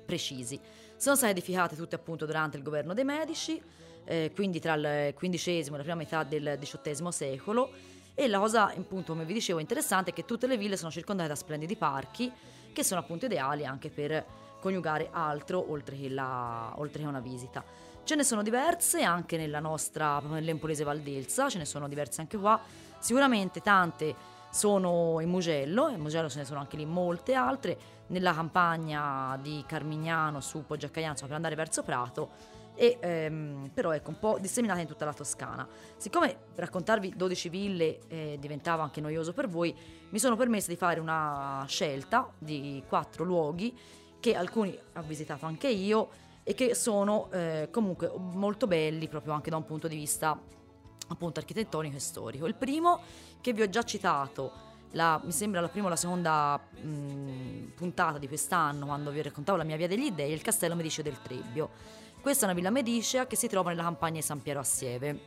precisi. 0.05 0.59
Sono 0.97 1.15
state 1.15 1.31
edificate 1.31 1.75
tutte 1.75 1.95
appunto 1.95 2.25
durante 2.25 2.57
il 2.57 2.63
governo 2.63 2.93
dei 2.93 3.03
Medici, 3.03 3.61
eh, 4.05 4.31
quindi 4.33 4.59
tra 4.59 4.73
il 4.73 5.13
XV 5.15 5.47
e 5.47 5.69
la 5.69 5.77
prima 5.79 5.95
metà 5.95 6.23
del 6.23 6.57
XVIII 6.59 7.11
secolo. 7.11 7.69
E 8.17 8.27
la 8.27 8.39
cosa, 8.39 8.67
appunto, 8.67 9.11
come 9.11 9.25
vi 9.25 9.33
dicevo, 9.33 9.59
interessante 9.59 10.11
è 10.11 10.13
che 10.13 10.23
tutte 10.23 10.47
le 10.47 10.57
ville 10.57 10.77
sono 10.77 10.89
circondate 10.89 11.27
da 11.27 11.35
splendidi 11.35 11.75
parchi, 11.75 12.31
che 12.71 12.83
sono 12.83 13.01
appunto 13.01 13.25
ideali 13.25 13.65
anche 13.65 13.89
per 13.89 14.25
coniugare 14.61 15.09
altro 15.11 15.69
oltre 15.69 15.97
che, 15.97 16.09
la, 16.09 16.73
oltre 16.77 17.01
che 17.01 17.07
una 17.07 17.19
visita. 17.19 17.63
Ce 18.05 18.15
ne 18.15 18.23
sono 18.23 18.41
diverse 18.41 19.03
anche 19.03 19.35
nella 19.35 19.59
nostra, 19.59 20.19
nell'Empolese 20.21 20.85
Valdelsa, 20.85 21.49
ce 21.49 21.57
ne 21.57 21.65
sono 21.65 21.89
diverse 21.89 22.21
anche 22.21 22.37
qua. 22.37 22.59
Sicuramente 22.99 23.61
tante 23.61 24.15
sono 24.49 25.19
in 25.19 25.29
Mugello, 25.29 25.89
in 25.89 25.99
Mugello 25.99 26.29
ce 26.29 26.39
ne 26.39 26.45
sono 26.45 26.61
anche 26.61 26.77
lì 26.77 26.85
molte 26.85 27.33
altre, 27.33 27.77
nella 28.07 28.33
campagna 28.33 29.37
di 29.41 29.63
Carmignano 29.67 30.39
su 30.39 30.65
Poggiacaiano, 30.65 31.15
per 31.19 31.33
andare 31.33 31.55
verso 31.55 31.83
Prato, 31.83 32.29
e, 32.75 32.97
ehm, 32.99 33.71
però 33.73 33.91
ecco 33.91 34.09
un 34.09 34.19
po' 34.19 34.37
disseminata 34.39 34.81
in 34.81 34.87
tutta 34.87 35.05
la 35.05 35.13
Toscana. 35.13 35.67
Siccome 35.97 36.37
raccontarvi 36.55 37.13
12 37.15 37.49
ville 37.49 37.99
eh, 38.07 38.37
diventava 38.39 38.83
anche 38.83 39.01
noioso 39.01 39.33
per 39.33 39.47
voi, 39.47 39.75
mi 40.09 40.19
sono 40.19 40.35
permessa 40.35 40.69
di 40.69 40.75
fare 40.75 40.99
una 40.99 41.63
scelta 41.67 42.31
di 42.37 42.83
quattro 42.87 43.23
luoghi 43.23 43.75
che 44.19 44.35
alcuni 44.35 44.77
ho 44.95 45.01
visitato 45.03 45.45
anche 45.45 45.67
io 45.67 46.09
e 46.43 46.53
che 46.53 46.75
sono 46.75 47.29
eh, 47.31 47.69
comunque 47.71 48.11
molto 48.15 48.67
belli 48.67 49.07
proprio 49.07 49.33
anche 49.33 49.49
da 49.49 49.57
un 49.57 49.65
punto 49.65 49.87
di 49.87 49.95
vista 49.95 50.39
appunto 51.07 51.39
architettonico 51.39 51.95
e 51.95 51.99
storico. 51.99 52.45
Il 52.45 52.55
primo 52.55 53.01
che 53.41 53.53
vi 53.53 53.61
ho 53.61 53.69
già 53.69 53.83
citato 53.83 54.73
la, 54.91 55.19
mi 55.23 55.31
sembra 55.31 55.61
la 55.61 55.67
prima 55.67 55.87
o 55.87 55.89
la 55.89 55.95
seconda 55.95 56.57
mh, 56.57 57.73
puntata 57.75 58.17
di 58.17 58.27
quest'anno, 58.27 58.85
quando 58.85 59.11
vi 59.11 59.21
raccontavo 59.21 59.57
la 59.57 59.63
mia 59.63 59.75
via 59.75 59.87
degli 59.87 60.11
dei, 60.11 60.31
il 60.31 60.41
castello 60.41 60.75
Mediceo 60.75 61.03
del 61.03 61.21
Trebbio. 61.21 61.69
Questa 62.25 62.47
è 62.47 62.49
una 62.49 62.57
villa 62.57 62.71
medicea 62.71 63.27
che 63.27 63.35
si 63.35 63.47
trova 63.47 63.69
nella 63.69 63.83
campagna 63.83 64.15
di 64.15 64.23
San 64.23 64.41
Piero 64.41 64.59
Assieve. 64.59 65.19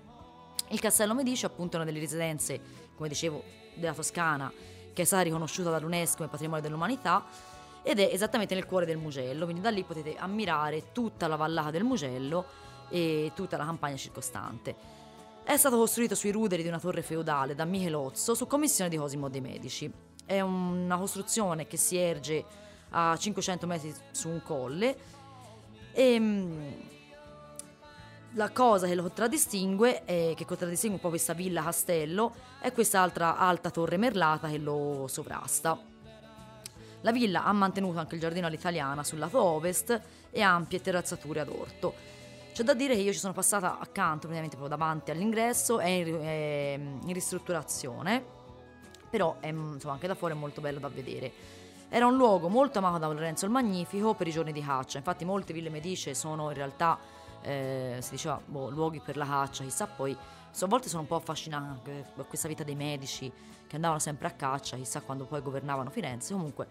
Il 0.71 0.81
castello 0.81 1.15
Mediceo 1.15 1.49
appunto 1.49 1.75
è 1.75 1.77
una 1.77 1.85
delle 1.85 2.01
residenze, 2.01 2.61
come 2.97 3.09
dicevo, 3.09 3.41
della 3.77 3.95
Toscana, 3.95 4.53
che 4.93 5.03
è 5.03 5.05
stata 5.05 5.23
riconosciuta 5.23 5.71
dall'UNESCO 5.71 6.17
come 6.17 6.29
patrimonio 6.29 6.61
dell'umanità 6.61 7.25
ed 7.85 8.01
è 8.01 8.11
esattamente 8.13 8.57
nel 8.57 8.67
cuore 8.67 8.85
del 8.85 8.97
Mugello, 8.97 9.45
quindi 9.45 9.63
da 9.63 9.71
lì 9.71 9.85
potete 9.85 10.17
ammirare 10.17 10.91
tutta 10.91 11.29
la 11.29 11.37
vallata 11.37 11.71
del 11.71 11.85
Mugello 11.85 12.45
e 12.89 13.31
tutta 13.33 13.57
la 13.57 13.65
campagna 13.65 13.95
circostante. 13.95 14.75
È 15.45 15.57
stato 15.57 15.77
costruito 15.77 16.17
sui 16.17 16.33
ruderi 16.33 16.63
di 16.63 16.69
una 16.69 16.81
torre 16.81 17.03
feudale 17.03 17.55
da 17.55 17.65
Michelozzo 17.65 18.35
su 18.35 18.49
commissione 18.49 18.91
di 18.91 18.97
Cosimo 18.97 19.29
de' 19.29 19.41
Medici. 19.41 19.89
È 20.25 20.41
una 20.41 20.97
costruzione 20.99 21.69
che 21.69 21.77
si 21.77 21.97
erge 21.97 22.45
a 22.91 23.17
500 23.17 23.67
metri 23.69 23.95
su 24.11 24.29
un 24.29 24.43
colle 24.43 25.18
e 25.99 26.13
ehm, 26.15 26.75
la 28.35 28.51
cosa 28.51 28.87
che 28.87 28.95
lo 28.95 29.03
contraddistingue, 29.03 30.05
è, 30.05 30.33
che 30.37 30.45
contraddistingue 30.45 30.99
un 30.99 31.03
po' 31.03 31.09
questa 31.09 31.33
villa 31.33 31.61
castello, 31.65 32.35
è 32.61 32.71
questa 32.71 33.01
altra 33.01 33.37
alta 33.37 33.71
torre 33.71 33.97
merlata 33.97 34.49
che 34.49 34.59
lo 34.59 35.07
sovrasta. 35.09 35.77
La 37.01 37.11
villa 37.11 37.43
ha 37.43 37.53
mantenuto 37.53 37.99
anche 37.99 38.15
il 38.15 38.21
giardino 38.21 38.47
all'italiana 38.47 39.03
sul 39.03 39.19
lato 39.19 39.43
ovest 39.43 40.01
e 40.31 40.41
ampie 40.41 40.81
terrazzature 40.81 41.41
ad 41.41 41.49
orto. 41.49 41.95
C'è 42.53 42.63
da 42.63 42.75
dire 42.75 42.95
che 42.95 43.01
io 43.01 43.13
ci 43.13 43.19
sono 43.19 43.33
passata 43.33 43.81
accanto, 43.81 44.29
praticamente 44.29 44.57
proprio 44.57 44.77
davanti 44.77 45.11
all'ingresso, 45.11 45.81
è 45.81 45.89
in, 45.89 46.21
è 46.21 46.75
in 46.79 47.13
ristrutturazione, 47.13 48.25
però 49.11 49.39
è, 49.41 49.49
insomma, 49.49 49.95
anche 49.95 50.07
da 50.07 50.15
fuori 50.15 50.35
è 50.35 50.37
molto 50.37 50.61
bello 50.61 50.79
da 50.79 50.89
vedere. 50.89 51.33
Era 51.91 52.07
un 52.07 52.17
luogo 52.17 52.49
molto 52.49 52.79
amato 52.79 52.99
da 52.99 53.07
Lorenzo 53.07 53.47
il 53.47 53.51
Magnifico 53.51 54.15
per 54.15 54.27
i 54.27 54.31
giorni 54.31 54.53
di 54.53 54.63
caccia, 54.63 54.99
infatti 54.99 55.25
molte 55.25 55.53
ville 55.53 55.71
medice 55.71 56.15
sono 56.15 56.51
in 56.51 56.55
realtà, 56.55 56.99
eh, 57.41 57.99
si 58.01 58.11
diceva, 58.11 58.41
boh, 58.45 58.69
luoghi 58.69 59.01
per 59.01 59.17
la 59.17 59.25
caccia, 59.25 59.65
chissà 59.65 59.87
poi, 59.87 60.13
a 60.13 60.67
volte 60.67 60.89
sono 60.89 61.03
un 61.03 61.09
po' 61.09 61.17
affascinante 61.17 62.11
da 62.15 62.25
questa 62.25 62.47
vita 62.47 62.63
dei 62.63 62.75
medici 62.75 63.33
che 63.67 63.75
andavano 63.77 64.01
sempre 64.01 64.27
a 64.29 64.33
caccia, 64.33 64.77
chissà 64.77 65.01
quando 65.01 65.25
poi 65.25 65.41
governavano 65.41 65.89
Firenze, 65.89 66.35
comunque 66.35 66.67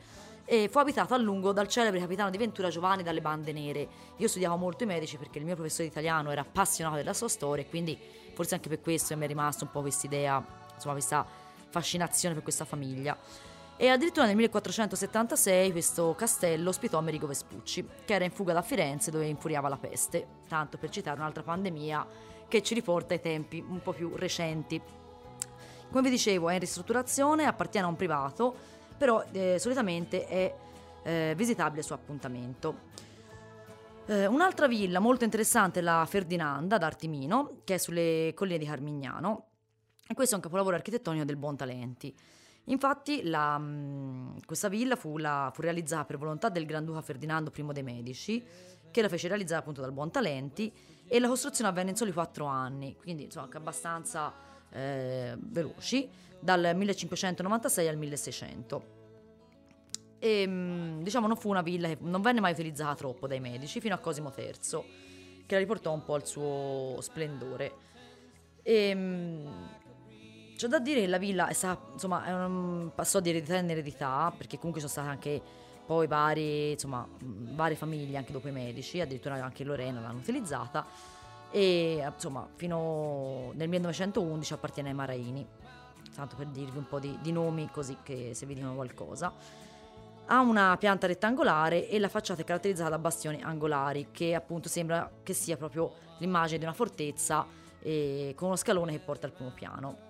e 0.50 0.70
fu 0.72 0.78
abitato 0.78 1.14
a 1.14 1.18
lungo 1.18 1.52
dal 1.52 1.68
celebre 1.68 2.00
capitano 2.00 2.30
di 2.30 2.38
Ventura 2.38 2.70
Giovanni 2.70 3.04
dalle 3.04 3.20
bande 3.20 3.52
nere. 3.52 3.86
Io 4.16 4.30
studiavo 4.30 4.56
molto 4.56 4.84
i 4.84 4.88
medici 4.88 5.18
perché 5.18 5.40
il 5.40 5.44
mio 5.44 5.56
professore 5.56 5.84
di 5.84 5.90
italiano 5.90 6.32
era 6.32 6.40
appassionato 6.40 6.96
della 6.96 7.12
sua 7.12 7.28
storia 7.28 7.66
e 7.66 7.68
quindi 7.68 8.00
forse 8.34 8.56
anche 8.56 8.70
per 8.70 8.80
questo 8.80 9.18
mi 9.18 9.26
è 9.26 9.28
rimasta 9.28 9.66
un 9.66 9.72
po' 9.72 9.82
questa 9.82 10.06
idea, 10.06 10.42
insomma 10.74 10.94
questa 10.94 11.26
fascinazione 11.68 12.34
per 12.34 12.44
questa 12.44 12.64
famiglia. 12.64 13.18
E 13.80 13.90
addirittura 13.90 14.26
nel 14.26 14.36
1476 14.36 15.72
questo 15.72 16.16
castello 16.16 16.70
ospitò 16.70 16.98
Amerigo 16.98 17.28
Vespucci, 17.28 17.88
che 18.06 18.16
era 18.16 18.26
in 18.26 18.32
fuga 18.32 18.52
da 18.52 18.64
Firenze 18.64 19.12
dove 19.12 19.28
infuriava 19.28 19.70
la 19.70 19.78
peste, 19.78 20.26
tanto 20.48 20.80
per 20.80 20.90
citare 20.90 21.20
un'altra 21.20 21.44
pandemia 21.44 22.08
che 22.48 22.64
ci 22.64 22.74
riporta 22.74 23.14
ai 23.14 23.22
tempi 23.22 23.64
un 23.66 23.80
po' 23.84 23.94
più 23.94 24.16
recenti. 24.16 24.82
Come 25.92 26.02
vi 26.02 26.10
dicevo, 26.10 26.50
è 26.50 26.54
in 26.54 26.60
ristrutturazione, 26.60 27.46
appartiene 27.46 27.86
a 27.86 27.90
un 27.90 27.96
privato, 27.96 28.56
però 28.98 29.24
eh, 29.32 29.58
solitamente 29.60 30.26
è 30.26 30.56
eh, 31.04 31.34
visitabile 31.38 31.84
su 31.84 31.94
appuntamento. 31.94 32.96
Eh, 34.08 34.26
un'altra 34.26 34.68
villa 34.68 34.98
molto 34.98 35.24
interessante 35.24 35.82
è 35.82 35.84
la 35.84 36.04
Ferdinanda 36.10 36.80
d'Artimino, 36.80 37.60
che 37.64 37.76
è 37.76 37.78
sulle 37.78 38.32
colline 38.34 38.58
di 38.58 38.66
Carmignano, 38.66 39.46
e 40.08 40.16
questo 40.16 40.34
è 40.34 40.38
un 40.38 40.44
capolavoro 40.44 40.76
architettonico 40.76 41.26
del 41.26 41.36
Buontalenti. 41.36 42.16
Infatti 42.70 43.24
la, 43.24 43.58
mm, 43.58 44.38
questa 44.46 44.68
villa 44.68 44.96
fu, 44.96 45.18
la, 45.18 45.52
fu, 45.54 45.62
realizzata 45.62 46.06
per 46.06 46.18
volontà 46.18 46.50
del 46.50 46.66
Granduca 46.66 47.02
Ferdinando 47.02 47.52
I 47.56 47.66
dei 47.72 47.84
Medici, 47.84 48.46
che 48.92 49.02
la 49.02 49.10
fece 49.10 49.28
realizzare 49.28 49.62
appunto 49.62 49.82
dal 49.82 49.94
Buontalenti 49.94 50.74
e 51.08 51.20
la 51.20 51.28
costruzione 51.28 51.70
avvenne 51.70 51.92
in 51.92 51.96
soli 51.96 52.12
quattro 52.12 52.46
anni, 52.46 52.96
quindi 52.98 53.24
insomma 53.24 53.46
anche 53.46 53.58
abbastanza 53.58 54.34
eh, 54.70 55.38
veloci, 55.40 56.10
dal 56.40 56.72
1596 56.76 57.88
al 57.88 57.98
1600. 57.98 58.96
E 60.20 60.48
mm, 60.48 61.02
diciamo 61.04 61.28
non 61.28 61.38
fu 61.38 61.50
una 61.50 61.62
villa 61.62 61.88
che 61.88 61.98
non 62.02 62.22
venne 62.22 62.42
mai 62.42 62.52
utilizzata 62.52 62.96
troppo 62.96 63.28
dai 63.28 63.40
Medici 63.40 63.80
fino 63.80 63.96
a 63.96 64.00
Cosimo 64.00 64.34
III, 64.36 65.46
che 65.46 65.54
la 65.54 65.60
riportò 65.60 65.94
un 65.94 66.04
po' 66.04 66.16
al 66.16 66.26
suo 66.28 66.98
splendore. 67.00 67.74
E, 68.62 68.94
mm, 68.94 69.48
c'è 70.58 70.68
da 70.68 70.80
dire 70.80 71.02
che 71.02 71.08
la 71.08 71.20
villa 71.20 71.48
è 71.48 71.54
stata, 71.54 71.94
insomma, 71.94 72.24
un, 72.46 72.90
passò 72.94 73.20
di 73.20 73.30
eredità 73.30 73.58
in 73.58 73.70
eredità, 73.70 74.34
perché 74.36 74.58
comunque 74.58 74.82
sono 74.82 74.92
state 74.92 75.08
anche 75.08 75.42
poi 75.86 76.08
varie, 76.08 76.72
insomma, 76.72 77.08
varie 77.20 77.78
famiglie 77.78 78.18
anche 78.18 78.32
dopo 78.32 78.48
i 78.48 78.52
medici, 78.52 79.00
addirittura 79.00 79.36
anche 79.36 79.64
Lorena 79.64 80.02
l'hanno 80.02 80.18
utilizzata 80.18 80.86
e 81.50 82.04
insomma 82.14 82.46
fino 82.56 83.52
nel 83.54 83.70
1911 83.70 84.54
appartiene 84.54 84.90
ai 84.90 84.96
Maraini, 84.96 85.48
tanto 86.14 86.36
per 86.36 86.48
dirvi 86.48 86.78
un 86.78 86.88
po' 86.88 87.00
di, 87.00 87.18
di 87.22 87.32
nomi 87.32 87.70
così 87.72 87.98
che 88.02 88.32
se 88.34 88.46
vi 88.48 88.56
dicono 88.56 88.74
qualcosa. 88.74 89.32
Ha 90.30 90.40
una 90.40 90.76
pianta 90.78 91.08
rettangolare 91.08 91.88
e 91.88 92.00
la 92.00 92.10
facciata 92.10 92.42
è 92.42 92.44
caratterizzata 92.44 92.90
da 92.90 92.98
bastioni 92.98 93.42
angolari, 93.44 94.08
che 94.12 94.34
appunto 94.34 94.68
sembra 94.68 95.10
che 95.22 95.34
sia 95.34 95.56
proprio 95.56 95.94
l'immagine 96.18 96.58
di 96.58 96.66
una 96.66 96.74
fortezza 96.74 97.46
eh, 97.80 98.34
con 98.36 98.48
uno 98.48 98.58
scalone 98.58 98.92
che 98.92 99.00
porta 99.00 99.28
al 99.28 99.34
primo 99.34 99.52
piano. 99.52 100.07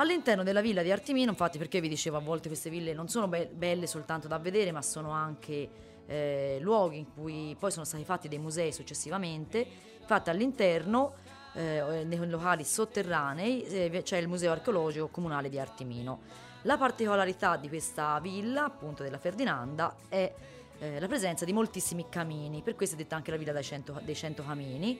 All'interno 0.00 0.44
della 0.44 0.60
villa 0.60 0.82
di 0.82 0.92
Artimino, 0.92 1.30
infatti, 1.30 1.58
perché 1.58 1.80
vi 1.80 1.88
dicevo 1.88 2.18
a 2.18 2.20
volte 2.20 2.46
queste 2.46 2.70
ville 2.70 2.92
non 2.94 3.08
sono 3.08 3.26
be- 3.26 3.50
belle 3.52 3.88
soltanto 3.88 4.28
da 4.28 4.38
vedere, 4.38 4.70
ma 4.70 4.80
sono 4.80 5.10
anche 5.10 5.68
eh, 6.06 6.58
luoghi 6.60 6.98
in 6.98 7.12
cui 7.12 7.56
poi 7.58 7.72
sono 7.72 7.84
stati 7.84 8.04
fatti 8.04 8.28
dei 8.28 8.38
musei 8.38 8.72
successivamente. 8.72 9.66
Infatti, 10.00 10.30
all'interno, 10.30 11.14
eh, 11.54 12.04
nei 12.04 12.28
locali 12.28 12.62
sotterranei, 12.62 13.64
eh, 13.64 14.02
c'è 14.04 14.18
il 14.18 14.28
Museo 14.28 14.52
Archeologico 14.52 15.08
Comunale 15.08 15.48
di 15.48 15.58
Artimino. 15.58 16.20
La 16.62 16.78
particolarità 16.78 17.56
di 17.56 17.66
questa 17.68 18.20
villa, 18.20 18.66
appunto 18.66 19.02
della 19.02 19.18
Ferdinanda, 19.18 19.96
è 20.08 20.32
eh, 20.78 21.00
la 21.00 21.08
presenza 21.08 21.44
di 21.44 21.52
moltissimi 21.52 22.06
camini, 22.08 22.62
per 22.62 22.76
questo 22.76 22.94
è 22.94 22.98
detta 22.98 23.16
anche 23.16 23.32
la 23.32 23.36
villa 23.36 23.52
dei 23.52 23.64
cento, 23.64 24.00
dei 24.04 24.14
cento 24.14 24.44
camini, 24.44 24.96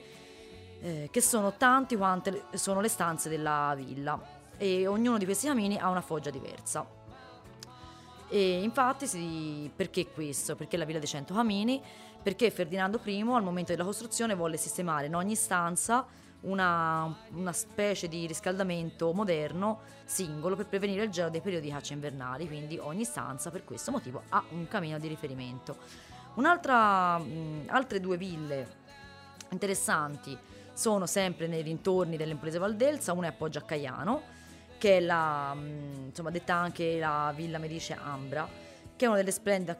eh, 0.81 1.07
che 1.09 1.21
sono 1.21 1.53
tanti 1.55 1.95
quante 1.95 2.43
sono 2.55 2.81
le 2.81 2.89
stanze 2.89 3.29
della 3.29 3.73
villa 3.77 4.37
e 4.59 4.85
ognuno 4.85 5.17
di 5.17 5.25
questi 5.25 5.47
camini 5.47 5.77
ha 5.77 5.89
una 5.89 6.01
foggia 6.01 6.29
diversa. 6.29 6.85
E 8.27 8.61
infatti, 8.61 9.07
si, 9.07 9.71
perché 9.75 10.11
questo? 10.11 10.55
Perché 10.55 10.77
la 10.77 10.85
Villa 10.85 10.99
dei 10.99 11.07
Cento 11.07 11.33
Camini? 11.33 11.81
Perché 12.21 12.51
Ferdinando 12.51 12.99
I 13.03 13.21
al 13.21 13.41
momento 13.41 13.71
della 13.71 13.85
costruzione 13.85 14.35
volle 14.35 14.57
sistemare 14.57 15.07
in 15.07 15.15
ogni 15.15 15.35
stanza 15.35 16.05
una, 16.41 17.13
una, 17.31 17.53
specie 17.53 18.07
di 18.07 18.27
riscaldamento 18.27 19.11
moderno 19.13 19.79
singolo 20.05 20.55
per 20.55 20.67
prevenire 20.67 21.03
il 21.03 21.09
gelo 21.09 21.29
dei 21.29 21.41
periodi 21.41 21.67
di 21.67 21.71
caccia 21.71 21.93
invernali, 21.93 22.47
quindi 22.47 22.77
ogni 22.77 23.03
stanza 23.03 23.49
per 23.49 23.63
questo 23.63 23.91
motivo 23.91 24.21
ha 24.29 24.43
un 24.51 24.67
camino 24.67 24.99
di 24.99 25.07
riferimento. 25.07 25.77
Mh, 26.35 26.43
altre 27.67 27.99
due 27.99 28.17
ville 28.17 28.77
interessanti 29.49 30.37
sono 30.73 31.05
sempre 31.07 31.47
nei 31.47 31.63
dintorni 31.63 32.15
dell'Empolese 32.15 32.59
Valdelsa, 32.59 33.13
una 33.13 33.27
è 33.27 33.29
a 33.31 33.33
Poggio 33.33 33.59
a 33.59 33.63
Caiano, 33.63 34.21
che 34.79 34.97
è 34.97 34.99
la, 35.01 35.53
mm, 35.53 36.07
insomma, 36.07 36.31
detta 36.31 36.55
anche 36.55 36.97
la 36.97 37.31
Villa 37.35 37.59
Medice 37.59 37.93
Ambra, 37.93 38.49
che 38.95 39.05
è 39.05 39.07
una 39.07 39.17
delle 39.17 39.31
splendide 39.31 39.77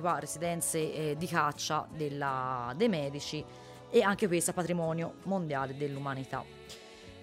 qua, 0.00 0.20
residenze 0.20 0.78
eh, 0.78 1.16
di 1.18 1.26
caccia 1.26 1.88
della, 1.90 2.72
dei 2.76 2.88
medici 2.88 3.44
e 3.90 4.02
anche 4.02 4.28
questa 4.28 4.52
patrimonio 4.52 5.14
mondiale 5.24 5.76
dell'umanità. 5.76 6.44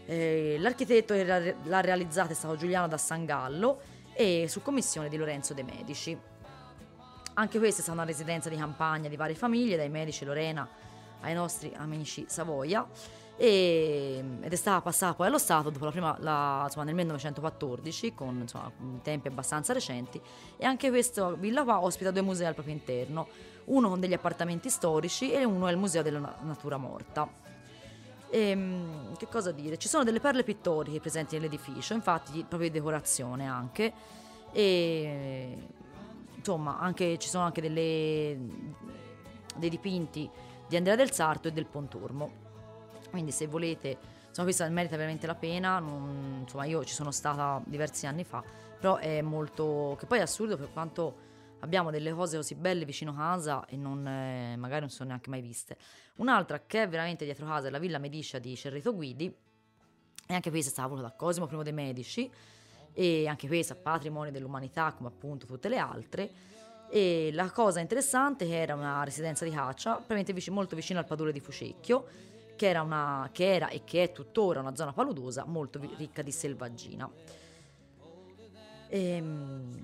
Eh, 0.05 0.57
l'architetto 0.59 1.13
che 1.13 1.24
l'ha 1.24 1.81
realizzata 1.81 2.31
è 2.31 2.36
stato 2.36 2.57
Giuliano 2.57 2.88
da 2.88 2.98
Sangallo 2.98 3.79
e 4.13 4.48
su 4.50 4.62
commissione 4.62 5.07
di 5.07 5.15
Lorenzo 5.15 5.53
De 5.53 5.63
Medici. 5.63 6.17
Anche 7.36 7.57
questa 7.57 7.79
è 7.79 7.83
stata 7.83 8.00
una 8.01 8.07
residenza 8.07 8.50
di 8.50 8.57
campagna 8.57 9.07
di 9.07 9.15
varie 9.15 9.36
famiglie, 9.36 9.77
dai 9.77 9.89
medici 9.89 10.25
Lorena 10.25 10.67
ai 11.21 11.33
nostri 11.33 11.71
amici 11.75 12.25
Savoia 12.27 12.88
e, 13.41 14.22
ed 14.41 14.51
è 14.51 14.55
stata 14.58 14.81
passata 14.81 15.13
poi 15.13 15.27
allo 15.27 15.38
Stato 15.38 15.69
dopo 15.69 15.86
la 15.86 15.91
prima, 15.91 16.17
la, 16.19 16.63
insomma, 16.65 16.84
nel 16.84 16.93
1914 16.96 18.13
con 18.13 18.39
insomma, 18.41 18.69
tempi 19.01 19.29
abbastanza 19.29 19.72
recenti 19.72 20.19
e 20.58 20.65
anche 20.65 20.89
questa 20.89 21.31
villa 21.31 21.63
qua 21.63 21.81
ospita 21.81 22.12
due 22.12 22.22
musei 22.22 22.48
al 22.48 22.53
proprio 22.53 22.74
interno, 22.74 23.29
uno 23.65 23.88
con 23.88 24.01
degli 24.01 24.12
appartamenti 24.12 24.69
storici 24.69 25.31
e 25.31 25.46
uno 25.46 25.67
è 25.67 25.72
il 25.72 25.77
Museo 25.77 26.01
della 26.01 26.36
Natura 26.41 26.75
Morta. 26.75 27.29
E, 28.29 28.39
ehm, 28.50 29.15
che 29.15 29.29
cosa 29.29 29.53
dire? 29.53 29.77
Ci 29.77 29.88
sono 29.88 30.03
delle 30.03 30.19
perle 30.19 30.43
pittoriche 30.43 31.00
presenti 31.00 31.36
nell'edificio, 31.36 31.93
infatti 31.93 32.39
proprio 32.39 32.69
di 32.69 32.77
decorazione 32.77 33.48
anche 33.48 33.93
e 34.51 35.55
insomma 36.36 36.77
anche, 36.77 37.17
ci 37.17 37.29
sono 37.29 37.46
anche 37.46 37.62
delle, 37.62 38.38
dei 39.55 39.69
dipinti 39.69 40.29
di 40.67 40.75
Andrea 40.75 40.98
del 40.98 41.12
Sarto 41.12 41.48
e 41.48 41.53
del 41.53 41.67
Ponturmo. 41.67 42.48
Quindi 43.09 43.31
se 43.31 43.47
volete, 43.47 43.97
insomma 44.27 44.45
questa 44.45 44.67
merita 44.69 44.95
veramente 44.95 45.27
la 45.27 45.35
pena, 45.35 45.79
non, 45.79 46.39
insomma 46.41 46.65
io 46.65 46.83
ci 46.85 46.93
sono 46.93 47.11
stata 47.11 47.61
diversi 47.65 48.05
anni 48.05 48.23
fa, 48.23 48.43
però 48.79 48.97
è 48.97 49.21
molto, 49.21 49.95
che 49.99 50.05
poi 50.05 50.19
è 50.19 50.21
assurdo 50.21 50.57
per 50.57 50.71
quanto 50.71 51.27
abbiamo 51.61 51.91
delle 51.91 52.13
cose 52.13 52.37
così 52.37 52.55
belle 52.55 52.85
vicino 52.85 53.13
casa 53.13 53.65
e 53.65 53.75
non, 53.75 54.07
eh, 54.07 54.55
magari 54.57 54.81
non 54.81 54.89
sono 54.89 55.09
neanche 55.09 55.29
mai 55.29 55.41
viste. 55.41 55.77
Un'altra 56.15 56.61
che 56.65 56.83
è 56.83 56.87
veramente 56.87 57.25
dietro 57.25 57.45
casa 57.45 57.67
è 57.67 57.69
la 57.69 57.79
Villa 57.79 57.97
Medicia 57.97 58.39
di 58.39 58.55
Cerreto 58.55 58.93
Guidi, 58.93 59.25
e 60.27 60.33
anche 60.33 60.49
questa 60.49 60.69
è 60.69 60.71
stata 60.71 60.87
voluta 60.87 61.07
da 61.07 61.13
Cosimo 61.13 61.49
I 61.51 61.63
dei 61.63 61.73
Medici, 61.73 62.31
e 62.93 63.27
anche 63.27 63.47
questa 63.47 63.75
patrimonio 63.75 64.31
dell'umanità 64.31 64.93
come 64.93 65.09
appunto 65.09 65.45
tutte 65.45 65.69
le 65.69 65.77
altre. 65.77 66.29
E 66.91 67.29
la 67.33 67.51
cosa 67.51 67.79
interessante 67.79 68.45
è 68.45 68.47
che 68.47 68.61
era 68.61 68.75
una 68.75 69.03
residenza 69.03 69.45
di 69.45 69.51
caccia, 69.51 70.03
molto 70.49 70.75
vicino 70.75 70.99
al 70.99 71.05
Padule 71.05 71.31
di 71.31 71.39
Fucecchio, 71.39 72.05
che 72.59 72.67
era, 72.67 72.81
una, 72.81 73.29
che 73.31 73.53
era 73.53 73.69
e 73.69 73.85
che 73.85 74.03
è 74.03 74.11
tuttora 74.11 74.59
una 74.59 74.75
zona 74.75 74.91
paludosa 74.91 75.45
molto 75.45 75.79
ricca 75.95 76.21
di 76.21 76.31
selvaggina. 76.33 77.09
Ehm, 78.89 79.81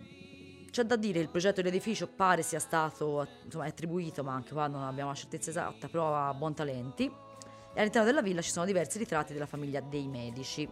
c'è 0.71 0.83
da 0.83 0.97
dire 0.97 1.13
che 1.13 1.19
il 1.19 1.29
progetto 1.29 1.61
dell'edificio 1.61 2.05
pare 2.05 2.41
sia 2.41 2.59
stato 2.59 3.25
insomma, 3.45 3.63
attribuito, 3.63 4.25
ma 4.25 4.33
anche 4.33 4.51
qua 4.51 4.67
non 4.67 4.83
abbiamo 4.83 5.11
la 5.11 5.15
certezza 5.15 5.51
esatta, 5.51 5.87
però 5.87 6.13
a 6.13 6.33
buon 6.33 6.53
talenti. 6.53 7.05
E 7.05 7.79
all'interno 7.79 8.05
della 8.05 8.21
villa 8.21 8.41
ci 8.41 8.51
sono 8.51 8.65
diversi 8.65 8.97
ritratti 8.97 9.31
della 9.31 9.45
famiglia 9.45 9.79
dei 9.79 10.07
medici. 10.09 10.67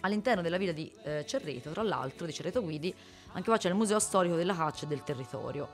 All'interno 0.00 0.42
della 0.42 0.56
villa 0.56 0.72
di 0.72 0.92
eh, 1.04 1.24
Cerreto, 1.24 1.70
tra 1.70 1.84
l'altro, 1.84 2.26
di 2.26 2.32
Cerreto 2.32 2.60
Guidi, 2.60 2.92
anche 3.34 3.48
qua 3.48 3.56
c'è 3.56 3.68
il 3.68 3.76
Museo 3.76 4.00
Storico 4.00 4.34
della 4.34 4.56
Caccia 4.56 4.84
e 4.84 4.88
del 4.88 5.04
Territorio, 5.04 5.68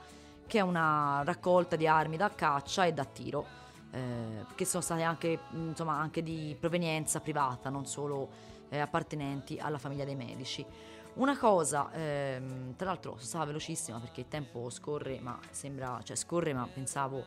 che 0.45 0.59
è 0.59 0.61
una 0.61 1.23
raccolta 1.25 1.75
di 1.75 1.87
armi 1.87 2.15
da 2.15 2.29
caccia 2.29 2.85
e 2.85 2.93
da 2.93 3.05
tiro 3.05 3.63
eh, 3.91 4.45
che 4.55 4.65
sono 4.65 4.83
state 4.83 5.03
anche, 5.03 5.39
insomma, 5.51 5.93
anche 5.93 6.21
di 6.21 6.55
provenienza 6.59 7.19
privata, 7.19 7.69
non 7.69 7.85
solo 7.85 8.29
eh, 8.69 8.79
appartenenti 8.79 9.57
alla 9.57 9.77
famiglia 9.77 10.05
dei 10.05 10.15
medici. 10.15 10.65
Una 11.15 11.37
cosa, 11.37 11.91
ehm, 11.93 12.75
tra 12.75 12.87
l'altro 12.87 13.15
stata 13.19 13.45
velocissima 13.45 13.99
perché 13.99 14.21
il 14.21 14.27
tempo 14.27 14.69
scorre, 14.69 15.19
ma 15.21 15.39
sembra, 15.51 15.99
cioè 16.03 16.15
scorre, 16.17 16.53
ma 16.53 16.67
pensavo 16.71 17.23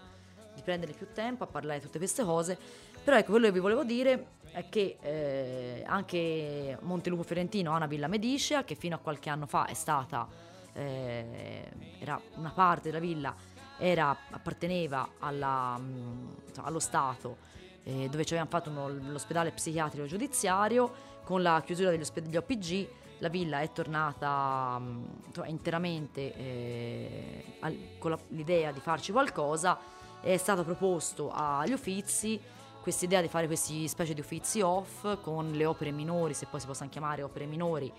di 0.55 0.61
prendere 0.63 0.93
più 0.93 1.07
tempo 1.15 1.45
a 1.45 1.47
parlare 1.47 1.79
di 1.79 1.87
tutte 1.87 1.99
queste 1.99 2.23
cose. 2.23 2.59
Però 3.03 3.17
ecco, 3.17 3.31
quello 3.31 3.47
che 3.47 3.53
vi 3.53 3.61
volevo 3.61 3.85
dire 3.85 4.37
è 4.51 4.69
che 4.69 4.99
eh, 5.01 5.85
anche 5.87 6.77
Montelupo 6.83 7.23
Fiorentino 7.23 7.73
ha 7.73 7.77
una 7.77 7.87
villa 7.87 8.09
medicea 8.09 8.65
che 8.65 8.75
fino 8.75 8.97
a 8.97 8.99
qualche 8.99 9.31
anno 9.31 9.47
fa 9.47 9.67
è 9.67 9.75
stata, 9.75 10.29
eh, 10.75 11.71
era 11.99 12.21
una 12.35 12.51
parte 12.51 12.91
della 12.91 13.01
villa 13.01 13.35
era, 13.79 14.17
apparteneva 14.31 15.11
alla, 15.19 15.77
mh, 15.79 16.35
allo 16.57 16.79
Stato 16.79 17.37
eh, 17.85 18.09
dove 18.09 18.25
ci 18.25 18.35
avevano 18.35 18.51
fatto 18.51 18.71
uno, 18.71 18.89
l'ospedale 19.11 19.53
psichiatrico 19.53 20.07
giudiziario 20.07 21.07
con 21.25 21.43
la 21.43 21.63
chiusura 21.65 21.91
degli, 21.91 22.01
ospedali 22.01 22.37
OPG 22.37 22.89
la 23.19 23.29
villa 23.29 23.61
è 23.61 23.73
tornata 23.73 24.79
mh, 24.79 25.45
interamente 25.47 26.35
eh, 26.37 27.45
al, 27.61 27.77
con 27.99 28.11
la, 28.11 28.19
l'idea 28.29 28.73
di 28.73 28.81
farci 28.81 29.13
qualcosa 29.13 29.79
è 30.21 30.37
stato 30.37 30.65
proposto 30.65 31.31
agli 31.33 31.73
Uffizi 31.73 32.41
questa 32.81 33.05
idea 33.05 33.21
di 33.21 33.29
fare 33.29 33.47
questi 33.47 33.87
specie 33.89 34.15
di 34.15 34.21
Uffizi 34.21 34.61
off 34.61 35.21
con 35.21 35.51
le 35.51 35.65
opere 35.65 35.91
minori 35.91 36.35
se 36.35 36.47
poi 36.47 36.61
si 36.61 36.67
possono 36.67 36.89
chiamare 36.89 37.23
opere 37.23 37.47
minori 37.47 37.93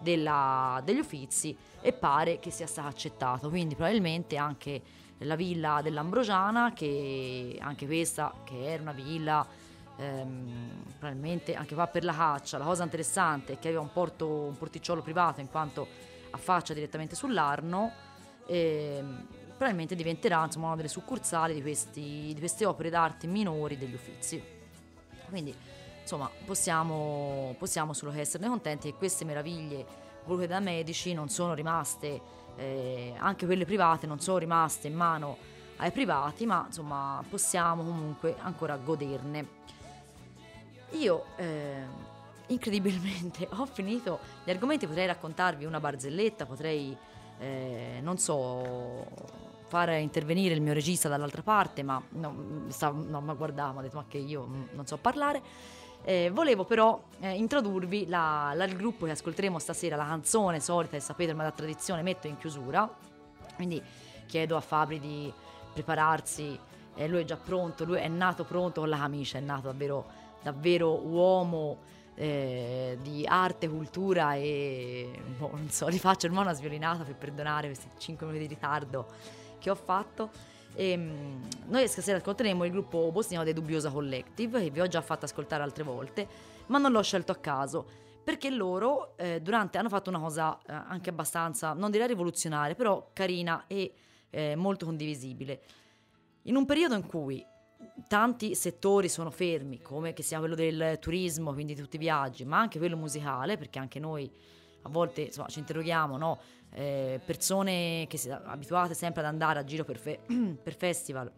della, 0.00 0.80
degli 0.84 0.98
Uffizi 0.98 1.56
e 1.80 1.92
pare 1.92 2.38
che 2.38 2.50
sia 2.50 2.66
stato 2.66 2.88
accettato. 2.88 3.48
Quindi 3.48 3.74
probabilmente 3.74 4.36
anche 4.36 4.80
la 5.20 5.36
villa 5.36 5.80
dell'Ambrosiana, 5.82 6.72
che 6.72 7.58
anche 7.60 7.86
questa 7.86 8.32
che 8.44 8.72
era 8.72 8.82
una 8.82 8.92
villa 8.92 9.46
ehm, 9.96 10.84
probabilmente 10.98 11.54
anche 11.54 11.74
qua 11.74 11.86
per 11.86 12.04
la 12.04 12.14
caccia. 12.14 12.58
La 12.58 12.64
cosa 12.64 12.84
interessante 12.84 13.54
è 13.54 13.58
che 13.58 13.68
aveva 13.68 13.82
un, 13.82 13.92
porto, 13.92 14.26
un 14.26 14.56
porticciolo 14.56 15.02
privato 15.02 15.40
in 15.40 15.48
quanto 15.48 15.86
affaccia 16.30 16.74
direttamente 16.74 17.14
sull'Arno. 17.14 17.92
E, 18.46 19.04
probabilmente 19.60 19.94
diventerà 19.94 20.42
insomma, 20.42 20.68
una 20.68 20.76
delle 20.76 20.88
succursali 20.88 21.52
di, 21.52 21.60
questi, 21.60 22.32
di 22.32 22.38
queste 22.38 22.64
opere 22.64 22.88
d'arte 22.88 23.26
minori 23.26 23.76
degli 23.76 23.92
Uffizi. 23.92 24.42
Quindi 25.28 25.54
insomma 26.00 26.30
possiamo, 26.46 27.54
possiamo 27.58 27.92
solo 27.92 28.10
esserne 28.12 28.48
contenti 28.48 28.90
che 28.90 28.96
queste 28.96 29.26
meraviglie 29.26 29.84
volute 30.24 30.46
da 30.46 30.60
medici 30.60 31.12
non 31.12 31.28
sono 31.28 31.52
rimaste 31.52 32.20
eh, 32.60 33.14
anche 33.16 33.46
quelle 33.46 33.64
private 33.64 34.06
non 34.06 34.20
sono 34.20 34.36
rimaste 34.36 34.86
in 34.86 34.94
mano 34.94 35.38
ai 35.76 35.90
privati, 35.90 36.44
ma 36.44 36.64
insomma 36.66 37.24
possiamo 37.28 37.82
comunque 37.82 38.36
ancora 38.38 38.76
goderne. 38.76 39.58
Io 40.90 41.24
eh, 41.36 41.82
incredibilmente 42.48 43.48
ho 43.56 43.64
finito 43.66 44.18
gli 44.44 44.50
argomenti, 44.50 44.86
potrei 44.86 45.06
raccontarvi 45.06 45.64
una 45.64 45.80
barzelletta, 45.80 46.44
potrei, 46.44 46.94
eh, 47.38 48.00
non 48.02 48.18
so, 48.18 49.06
fare 49.68 50.00
intervenire 50.00 50.52
il 50.54 50.60
mio 50.60 50.74
regista 50.74 51.08
dall'altra 51.08 51.42
parte, 51.42 51.82
ma 51.82 52.02
no, 52.10 52.64
stavo, 52.68 53.02
no, 53.02 53.20
ma 53.20 53.32
guardavo, 53.32 53.78
ho 53.78 53.82
detto 53.82 53.96
ma 53.96 54.04
che 54.06 54.18
io 54.18 54.46
non 54.72 54.86
so 54.86 54.98
parlare. 54.98 55.40
Eh, 56.02 56.30
volevo 56.32 56.64
però 56.64 57.02
eh, 57.20 57.34
introdurvi 57.36 58.06
la, 58.08 58.52
la, 58.54 58.64
il 58.64 58.76
gruppo 58.76 59.04
che 59.04 59.12
ascolteremo 59.12 59.58
stasera, 59.58 59.96
la 59.96 60.06
canzone 60.06 60.60
solita, 60.60 60.96
e 60.96 61.00
sapete 61.00 61.30
ormai 61.30 61.46
da 61.46 61.52
tradizione, 61.52 62.02
metto 62.02 62.26
in 62.26 62.36
chiusura. 62.38 62.88
Quindi 63.54 63.82
chiedo 64.26 64.56
a 64.56 64.60
Fabri 64.60 64.98
di 64.98 65.32
prepararsi, 65.72 66.58
eh, 66.94 67.08
lui 67.08 67.20
è 67.20 67.24
già 67.24 67.36
pronto, 67.36 67.84
lui 67.84 67.98
è 67.98 68.08
nato 68.08 68.44
pronto 68.44 68.80
con 68.80 68.88
la 68.88 68.98
camicia, 68.98 69.38
è 69.38 69.40
nato 69.40 69.66
davvero, 69.66 70.06
davvero 70.42 71.06
uomo 71.06 71.78
eh, 72.14 72.98
di 73.02 73.24
arte, 73.26 73.68
cultura 73.68 74.34
e 74.34 75.10
boh, 75.38 75.50
non 75.52 75.70
so, 75.70 75.86
rifaccio 75.88 76.26
ormai 76.26 76.44
una 76.44 76.52
sviolinata 76.52 77.04
per 77.04 77.14
perdonare 77.16 77.66
questi 77.68 77.88
5 77.96 78.26
minuti 78.26 78.46
di 78.46 78.54
ritardo 78.54 79.06
che 79.58 79.70
ho 79.70 79.74
fatto. 79.74 80.30
E, 80.74 80.90
ehm, 80.90 81.48
noi 81.66 81.86
stasera 81.88 82.18
ascolteremo 82.18 82.64
il 82.64 82.70
gruppo 82.70 83.10
bosniano 83.12 83.44
dei 83.44 83.52
Dubbiosa 83.52 83.90
Collective, 83.90 84.62
che 84.62 84.70
vi 84.70 84.80
ho 84.80 84.86
già 84.86 85.00
fatto 85.00 85.24
ascoltare 85.24 85.62
altre 85.62 85.84
volte, 85.84 86.28
ma 86.66 86.78
non 86.78 86.92
l'ho 86.92 87.02
scelto 87.02 87.32
a 87.32 87.36
caso, 87.36 87.86
perché 88.22 88.50
loro 88.50 89.16
eh, 89.16 89.40
durante, 89.40 89.78
hanno 89.78 89.88
fatto 89.88 90.10
una 90.10 90.20
cosa 90.20 90.58
eh, 90.58 90.72
anche 90.72 91.10
abbastanza, 91.10 91.72
non 91.72 91.90
direi 91.90 92.08
rivoluzionaria, 92.08 92.74
però 92.74 93.10
carina 93.12 93.64
e 93.66 93.92
eh, 94.30 94.56
molto 94.56 94.84
condivisibile. 94.86 95.60
In 96.42 96.56
un 96.56 96.64
periodo 96.64 96.94
in 96.94 97.06
cui 97.06 97.44
tanti 98.08 98.54
settori 98.54 99.08
sono 99.08 99.30
fermi, 99.30 99.80
come 99.80 100.12
che 100.12 100.22
sia 100.22 100.38
quello 100.38 100.54
del 100.54 100.98
turismo, 101.00 101.52
quindi 101.52 101.74
tutti 101.74 101.96
i 101.96 101.98
viaggi, 101.98 102.44
ma 102.44 102.58
anche 102.58 102.78
quello 102.78 102.96
musicale, 102.96 103.56
perché 103.56 103.78
anche 103.78 103.98
noi 103.98 104.30
a 104.82 104.88
volte 104.88 105.22
insomma, 105.22 105.48
ci 105.48 105.58
interroghiamo, 105.58 106.16
no? 106.16 106.38
Eh, 106.72 107.20
persone 107.24 108.06
che 108.08 108.16
si 108.16 108.30
abituate 108.30 108.94
sempre 108.94 109.22
ad 109.22 109.28
andare 109.28 109.58
a 109.58 109.64
giro 109.64 109.84
per, 109.84 109.98
fe- 109.98 110.20
per 110.62 110.76
festival, 110.76 111.30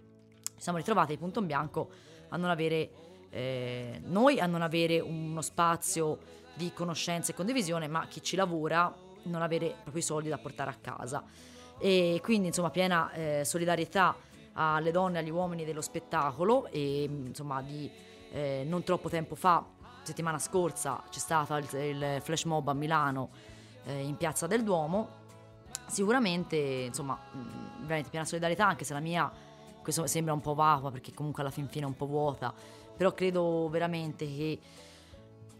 siamo 0.56 0.78
ritrovati 0.78 1.12
di 1.12 1.18
punto 1.18 1.40
in 1.40 1.46
bianco 1.46 1.90
a 2.28 2.36
non 2.36 2.50
avere, 2.50 2.90
eh, 3.30 4.00
noi 4.04 4.40
a 4.40 4.46
non 4.46 4.62
avere 4.62 5.00
uno 5.00 5.42
spazio 5.42 6.18
di 6.54 6.72
conoscenza 6.72 7.32
e 7.32 7.34
condivisione, 7.34 7.88
ma 7.88 8.06
chi 8.06 8.22
ci 8.22 8.36
lavora 8.36 8.94
non 9.24 9.42
avere 9.42 9.74
proprio 9.82 9.98
i 9.98 10.04
soldi 10.04 10.28
da 10.28 10.38
portare 10.38 10.70
a 10.70 10.76
casa. 10.80 11.24
E 11.78 12.20
quindi 12.22 12.48
insomma 12.48 12.70
piena 12.70 13.10
eh, 13.12 13.42
solidarietà 13.44 14.14
alle 14.52 14.90
donne 14.90 15.16
e 15.16 15.20
agli 15.22 15.30
uomini 15.30 15.64
dello 15.64 15.80
spettacolo 15.80 16.66
e 16.66 17.04
insomma 17.04 17.62
di 17.62 17.90
eh, 18.30 18.64
non 18.66 18.82
troppo 18.82 19.08
tempo 19.08 19.34
fa, 19.34 19.64
settimana 20.02 20.38
scorsa, 20.38 21.02
c'è 21.10 21.18
stato 21.18 21.56
il, 21.56 21.68
il 21.74 22.20
flash 22.20 22.44
mob 22.44 22.68
a 22.68 22.74
Milano 22.74 23.30
eh, 23.84 24.00
in 24.00 24.16
Piazza 24.16 24.46
del 24.46 24.62
Duomo 24.62 25.20
sicuramente, 25.92 26.57
insomma, 26.57 27.18
veramente 27.81 28.09
piena 28.09 28.24
solidarietà, 28.24 28.66
anche 28.66 28.85
se 28.85 28.94
la 28.94 29.00
mia, 29.00 29.31
questo 29.83 30.07
sembra 30.07 30.33
un 30.33 30.40
po' 30.40 30.55
vacua 30.55 30.90
perché 30.90 31.12
comunque 31.12 31.42
alla 31.42 31.50
fin 31.50 31.68
fine 31.68 31.85
è 31.85 31.88
un 31.88 31.96
po' 31.96 32.07
vuota, 32.07 32.52
però 32.96 33.12
credo 33.12 33.68
veramente 33.68 34.24
che 34.24 34.59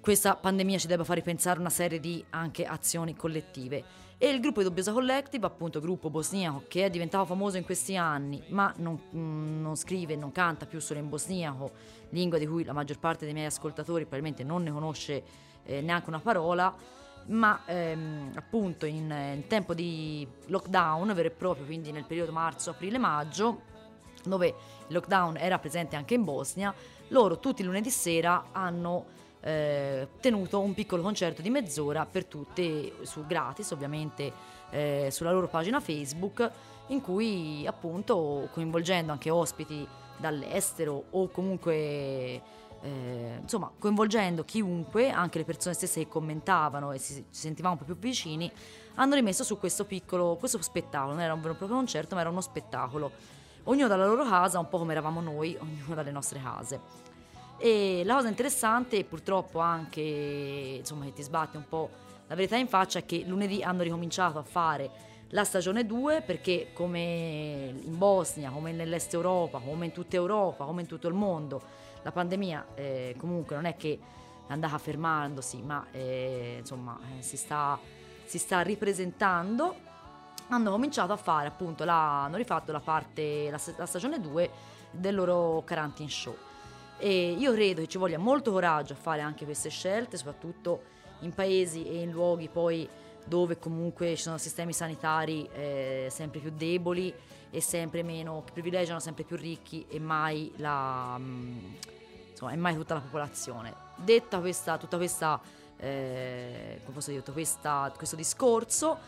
questa 0.01 0.35
pandemia 0.35 0.79
ci 0.79 0.87
debba 0.87 1.05
far 1.05 1.17
ripensare 1.17 1.61
una 1.61 1.71
serie 1.71 2.01
di 2.01 2.25
anche 2.31 2.65
azioni 2.65 3.15
collettive. 3.15 3.85
E 4.17 4.29
il 4.29 4.41
gruppo 4.41 4.61
di 4.63 4.69
Dubbiosa 4.69 4.93
Collective, 4.93 5.45
appunto 5.47 5.81
gruppo 5.81 6.09
bosniaco 6.09 6.65
che 6.69 6.85
è 6.85 6.91
diventato 6.91 7.25
famoso 7.27 7.57
in 7.57 7.65
questi 7.65 7.97
anni, 7.97 8.43
ma 8.49 8.73
non, 8.79 8.99
mm, 9.15 9.61
non 9.61 9.77
scrive, 9.77 10.17
non 10.17 10.33
canta 10.33 10.65
più 10.65 10.81
solo 10.81 11.01
in 11.01 11.09
bosniaco, 11.09 11.73
lingua 12.11 12.39
di 12.39 12.47
cui 12.47 12.65
la 12.65 12.73
maggior 12.73 12.99
parte 12.99 13.25
dei 13.25 13.35
miei 13.35 13.47
ascoltatori 13.47 14.05
probabilmente 14.05 14.45
non 14.45 14.63
ne 14.63 14.71
conosce 14.71 15.25
eh, 15.65 15.81
neanche 15.81 16.09
una 16.09 16.21
parola, 16.21 16.75
ma 17.27 17.63
ehm, 17.67 18.33
appunto 18.35 18.87
in, 18.87 19.11
in, 19.11 19.47
tempo 19.47 19.75
di 19.75 20.27
lockdown 20.47 21.13
vero 21.15 21.29
e 21.29 21.31
proprio, 21.31 21.65
quindi 21.65 21.93
nel 21.93 22.05
periodo 22.05 22.33
marzo, 22.33 22.71
aprile, 22.71 22.99
maggio, 22.99 23.63
dove 24.25 24.47
il 24.49 24.95
lockdown 24.95 25.37
era 25.37 25.59
presente 25.59 25.97
anche 25.97 26.15
in 26.15 26.25
Bosnia, 26.25 26.75
loro 27.09 27.39
tutti 27.39 27.63
i 27.63 27.65
lunedì 27.65 27.91
sera 27.91 28.47
hanno 28.53 29.07
eh, 29.41 30.09
tenuto 30.21 30.61
un 30.61 30.75
piccolo 30.75 31.03
concerto 31.03 31.43
di 31.43 31.51
mezz'ora 31.51 32.07
per 32.07 32.27
tutti, 32.27 32.93
su 33.03 33.27
gratis 33.27 33.71
ovviamente, 33.71 34.33
eh, 34.71 35.09
sulla 35.11 35.33
loro 35.33 35.49
pagina 35.49 35.81
Facebook, 35.81 36.51
in 36.89 37.01
cui 37.01 37.67
appunto 37.67 38.49
coinvolgendo 38.53 39.13
anche 39.13 39.31
ospiti 39.31 39.87
dall'estero 40.17 41.05
o 41.11 41.29
comunque... 41.29 42.61
Eh, 42.83 43.39
insomma, 43.41 43.71
coinvolgendo 43.79 44.45
chiunque, 44.45 45.11
anche 45.11 45.39
le 45.39 45.45
persone 45.45 45.75
stesse 45.75 46.01
che 46.01 46.09
commentavano 46.09 46.91
e 46.91 46.99
si, 46.99 47.15
si 47.15 47.41
sentivano 47.41 47.75
un 47.75 47.79
po' 47.79 47.85
più 47.85 47.97
vicini, 47.97 48.51
hanno 48.95 49.15
rimesso 49.15 49.45
su 49.45 49.59
questo 49.59 49.85
piccolo 49.85 50.37
questo 50.37 50.61
spettacolo. 50.61 51.13
Non 51.13 51.21
era 51.21 51.33
un 51.33 51.41
vero 51.41 51.55
e 51.55 51.57
proprio 51.57 51.79
concerto, 51.79 52.15
ma 52.15 52.21
era 52.21 52.31
uno 52.31 52.41
spettacolo. 52.41 53.11
Ognuno 53.65 53.87
dalla 53.87 54.07
loro 54.07 54.25
casa, 54.25 54.59
un 54.59 54.69
po' 54.69 54.79
come 54.79 54.93
eravamo 54.93 55.21
noi, 55.21 55.57
ognuno 55.61 55.95
dalle 55.95 56.11
nostre 56.11 56.41
case. 56.41 56.81
E 57.59 58.03
la 58.05 58.15
cosa 58.15 58.29
interessante, 58.29 58.99
e 58.99 59.05
purtroppo 59.05 59.61
anche 59.61 60.01
insomma, 60.01 61.05
che 61.05 61.13
ti 61.13 61.23
sbatte 61.23 61.57
un 61.57 61.69
po' 61.69 61.89
la 62.27 62.35
verità 62.35 62.57
in 62.57 62.67
faccia, 62.67 62.99
è 62.99 63.07
che 63.07 63.23
lunedì 63.25 63.63
hanno 63.63 63.83
ricominciato 63.83 64.39
a 64.39 64.43
fare 64.43 64.91
la 65.29 65.45
stagione 65.45 65.87
2 65.87 66.23
perché 66.23 66.71
come 66.73 67.75
in 67.83 67.97
Bosnia, 67.97 68.51
come 68.51 68.73
nell'est 68.73 69.15
Europa, 69.15 69.61
come 69.61 69.87
in 69.87 69.93
tutta 69.93 70.17
Europa, 70.17 70.65
come 70.65 70.83
in 70.83 70.87
tutto 70.87 71.09
il 71.09 71.15
mondo, 71.15 71.63
la 72.03 72.13
pandemia 72.13 72.67
eh, 72.75 73.15
comunque 73.19 73.55
non 73.55 73.65
è 73.65 73.77
che 73.77 73.99
è 74.47 74.53
andata 74.53 74.77
fermandosi, 74.79 75.63
ma 75.63 75.87
eh, 75.93 76.57
insomma 76.59 76.99
eh, 77.17 77.23
si, 77.23 77.37
sta, 77.37 77.79
si, 78.25 78.39
sta, 78.39 78.61
ripresentando. 78.61 79.91
Hanno 80.49 80.71
cominciato 80.71 81.13
a 81.13 81.17
fare 81.17 81.47
appunto, 81.47 81.85
la, 81.85 82.25
hanno 82.25 82.37
rifatto 82.37 82.73
la 82.73 82.81
parte, 82.81 83.49
la, 83.51 83.61
la 83.77 83.87
stagione 83.87 84.21
2 84.21 84.51
del 84.91 85.15
loro 85.15 85.63
quarantine 85.67 86.11
show. 86.11 86.37
E 86.99 87.31
io 87.33 87.53
credo 87.53 87.81
che 87.81 87.89
ci 87.89 87.99
voglia 87.99 88.19
molto 88.19 88.53
coraggio 88.53 88.93
a 88.93 88.97
fare 88.97 89.21
anche 89.21 89.45
queste 89.45 89.71
scelte, 89.71 90.17
soprattutto 90.17 90.83
in 91.21 91.33
paesi 91.33 91.85
e 91.87 92.03
in 92.03 92.11
luoghi 92.11 92.49
poi 92.49 92.89
dove 93.25 93.59
comunque 93.59 94.17
ci 94.17 94.23
sono 94.23 94.39
sistemi 94.39 94.73
sanitari 94.73 95.49
eh, 95.53 96.09
sempre 96.11 96.41
più 96.41 96.51
deboli 96.55 97.13
e 97.51 97.61
sempre 97.61 98.03
meno, 98.03 98.43
che 98.45 98.53
privilegiano 98.53 98.99
sempre 98.99 99.25
più 99.25 99.37
ricchi 99.37 99.85
e 99.89 99.99
mai, 99.99 100.53
la, 100.57 101.17
mm, 101.19 101.59
insomma, 102.31 102.53
e 102.53 102.57
mai 102.57 102.75
tutta 102.75 102.95
la 102.95 103.01
popolazione. 103.01 103.75
Detta 103.97 104.39
questa, 104.41 104.79
tutta 104.79 104.97
questa, 104.97 105.41
eh, 105.77 106.81
come 106.83 106.95
posso 106.95 107.11
dire, 107.11 107.23
tutto 107.23 107.33
questa, 107.33 107.93
questo 107.95 108.17
discorso, 108.17 108.99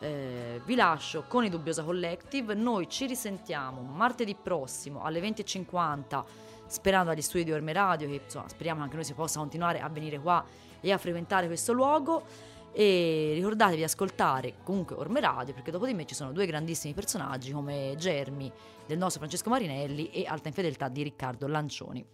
eh, 0.00 0.60
vi 0.64 0.74
lascio 0.74 1.24
con 1.28 1.44
i 1.44 1.48
Dubbiosa 1.48 1.84
Collective, 1.84 2.54
noi 2.54 2.88
ci 2.88 3.06
risentiamo 3.06 3.82
martedì 3.82 4.34
prossimo 4.34 5.04
alle 5.04 5.20
20.50 5.20 6.24
sperando 6.66 7.10
agli 7.10 7.20
studi 7.20 7.44
di 7.44 7.52
Orme 7.52 7.72
Radio 7.72 8.08
che 8.08 8.22
insomma, 8.24 8.48
speriamo 8.48 8.82
anche 8.82 8.96
noi 8.96 9.04
si 9.04 9.12
possa 9.12 9.38
continuare 9.38 9.78
a 9.80 9.88
venire 9.88 10.18
qua 10.18 10.44
e 10.80 10.90
a 10.90 10.98
frequentare 10.98 11.46
questo 11.46 11.72
luogo 11.72 12.24
e 12.72 13.32
ricordatevi 13.34 13.76
di 13.76 13.84
ascoltare 13.84 14.54
comunque 14.64 14.96
Orme 14.96 15.20
Radio 15.20 15.52
perché 15.52 15.70
dopo 15.70 15.86
di 15.86 15.94
me 15.94 16.06
ci 16.06 16.14
sono 16.14 16.32
due 16.32 16.46
grandissimi 16.46 16.94
personaggi 16.94 17.52
come 17.52 17.94
Germi 17.98 18.50
del 18.86 18.98
nostro 18.98 19.20
Francesco 19.20 19.50
Marinelli 19.50 20.10
e 20.10 20.24
Alta 20.26 20.48
Infedeltà 20.48 20.88
di 20.88 21.02
Riccardo 21.02 21.46
Lancioni. 21.46 22.04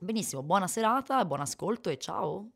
Benissimo, 0.00 0.42
buona 0.42 0.66
serata, 0.66 1.24
buon 1.24 1.40
ascolto 1.40 1.88
e 1.88 1.96
ciao! 1.96 2.48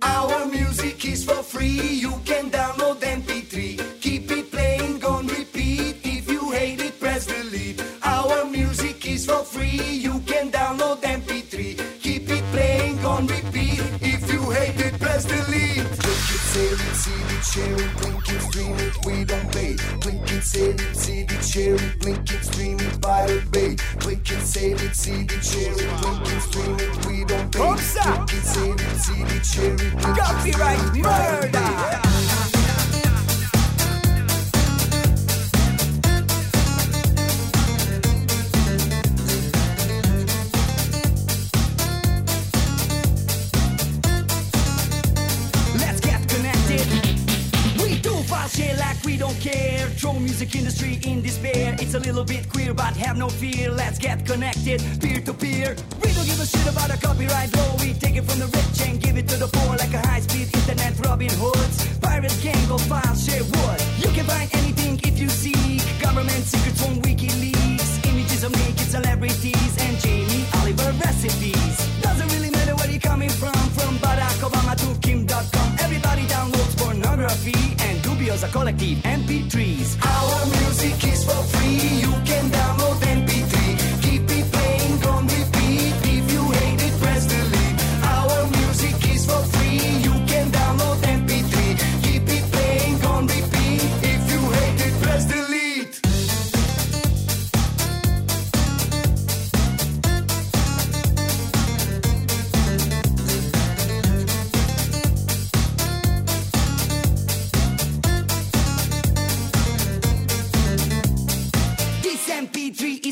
Our 0.00 0.46
music 0.46 1.04
is 1.04 1.24
for 1.24 1.42
free, 1.42 2.00
you 2.00 2.20
can 2.24 2.50
download 2.50 2.81
free, 9.78 9.94
you 9.96 10.20
can 10.20 10.50
download 10.50 11.00
MP3. 11.02 12.00
Keep 12.00 12.30
it 12.30 12.44
playing 12.52 13.04
on 13.04 13.26
repeat. 13.26 13.80
If 14.00 14.32
you 14.32 14.50
hate 14.50 14.80
it, 14.80 14.98
press 15.00 15.24
delete. 15.24 15.86
Click 16.02 16.24
it, 16.34 16.42
save 16.52 16.72
it, 16.72 16.94
see 16.94 17.20
the 17.30 17.38
share 17.42 17.76
blink 17.98 18.28
it, 18.28 18.40
stream 18.42 18.76
it, 18.78 19.06
we 19.06 19.24
don't 19.24 19.52
pay. 19.52 19.74
Click 20.00 20.32
it, 20.32 20.42
save 20.42 20.80
it, 20.80 20.96
see 20.96 21.22
the 21.24 21.42
share 21.42 21.78
blink 22.00 22.30
it, 22.30 22.44
stream 22.44 22.80
it, 22.80 23.00
Pirate 23.00 23.50
Bay. 23.50 23.76
Click 24.00 24.30
it, 24.30 24.42
save 24.42 24.82
it, 24.82 24.94
see 24.94 25.24
the 25.24 25.40
share 25.40 25.74
blink 26.00 26.28
it, 26.28 26.40
stream 26.40 26.76
it, 26.78 27.06
we 27.06 27.24
don't 27.24 27.52
pay. 27.52 27.58
Click 27.58 27.78
it, 27.80 28.44
save 28.44 28.80
it, 28.80 28.96
see 29.04 29.22
the 29.24 29.38
share 29.44 29.76
Copyright 30.16 30.94
murder. 30.96 32.61
Little 52.72 52.84
but 52.84 52.96
have 52.96 53.16
no 53.16 53.28
fear. 53.28 53.70
Let's 53.70 53.98
get 53.98 54.24
connected, 54.26 54.80
peer 55.00 55.20
to 55.20 55.32
peer. 55.32 55.76
We 56.02 56.12
don't 56.12 56.26
give 56.26 56.40
a 56.40 56.46
shit 56.46 56.66
about 56.66 56.90
a 56.90 56.98
copyright 56.98 57.54
law. 57.56 57.76
We 57.80 57.94
take 57.94 58.16
it 58.16 58.24
from 58.24 58.38
the 58.40 58.46
rich 58.46 58.88
and 58.88 59.00
give 59.00 59.16
it 59.16 59.28
to 59.28 59.36
the 59.36 59.48
poor 59.48 59.76
like 59.76 59.92
a 59.94 60.00
high 60.08 60.20
speed 60.20 60.48
internet 60.54 60.94
Robin 61.06 61.30
Hoods. 61.40 61.98
Pirate 61.98 62.36
gang 62.42 62.68
go 62.68 62.78
file, 62.78 63.16
share 63.16 63.44
wood. 63.44 63.80
You 63.98 64.10
can 64.16 64.24
find 64.26 64.48
anything 64.54 65.00
if 65.04 65.18
you 65.18 65.28
seek. 65.28 65.82
Government 66.00 66.44
secrets 66.44 66.80
from 66.82 67.00
WikiLeaks. 67.02 67.88
Images 68.10 68.44
of 68.44 68.52
naked 68.52 68.88
celebrities 68.96 69.74
and 69.84 69.96
Jamie 69.98 70.44
Oliver 70.60 70.92
recipes. 71.04 71.76
Doesn't 72.02 72.28
really 72.34 72.50
matter 72.50 72.74
where 72.76 72.90
you're 72.90 73.00
coming 73.00 73.30
from. 73.30 73.58
From 73.76 73.96
Barack 73.98 74.38
Obama 74.48 74.74
to 74.82 74.88
Kim.com. 75.00 75.68
Everybody 75.80 76.22
downloads 76.26 76.76
pornography 76.78 77.60
and 77.86 77.98
Dubios 78.04 78.42
are 78.44 78.52
collective 78.52 78.98
MP3s. 79.04 79.21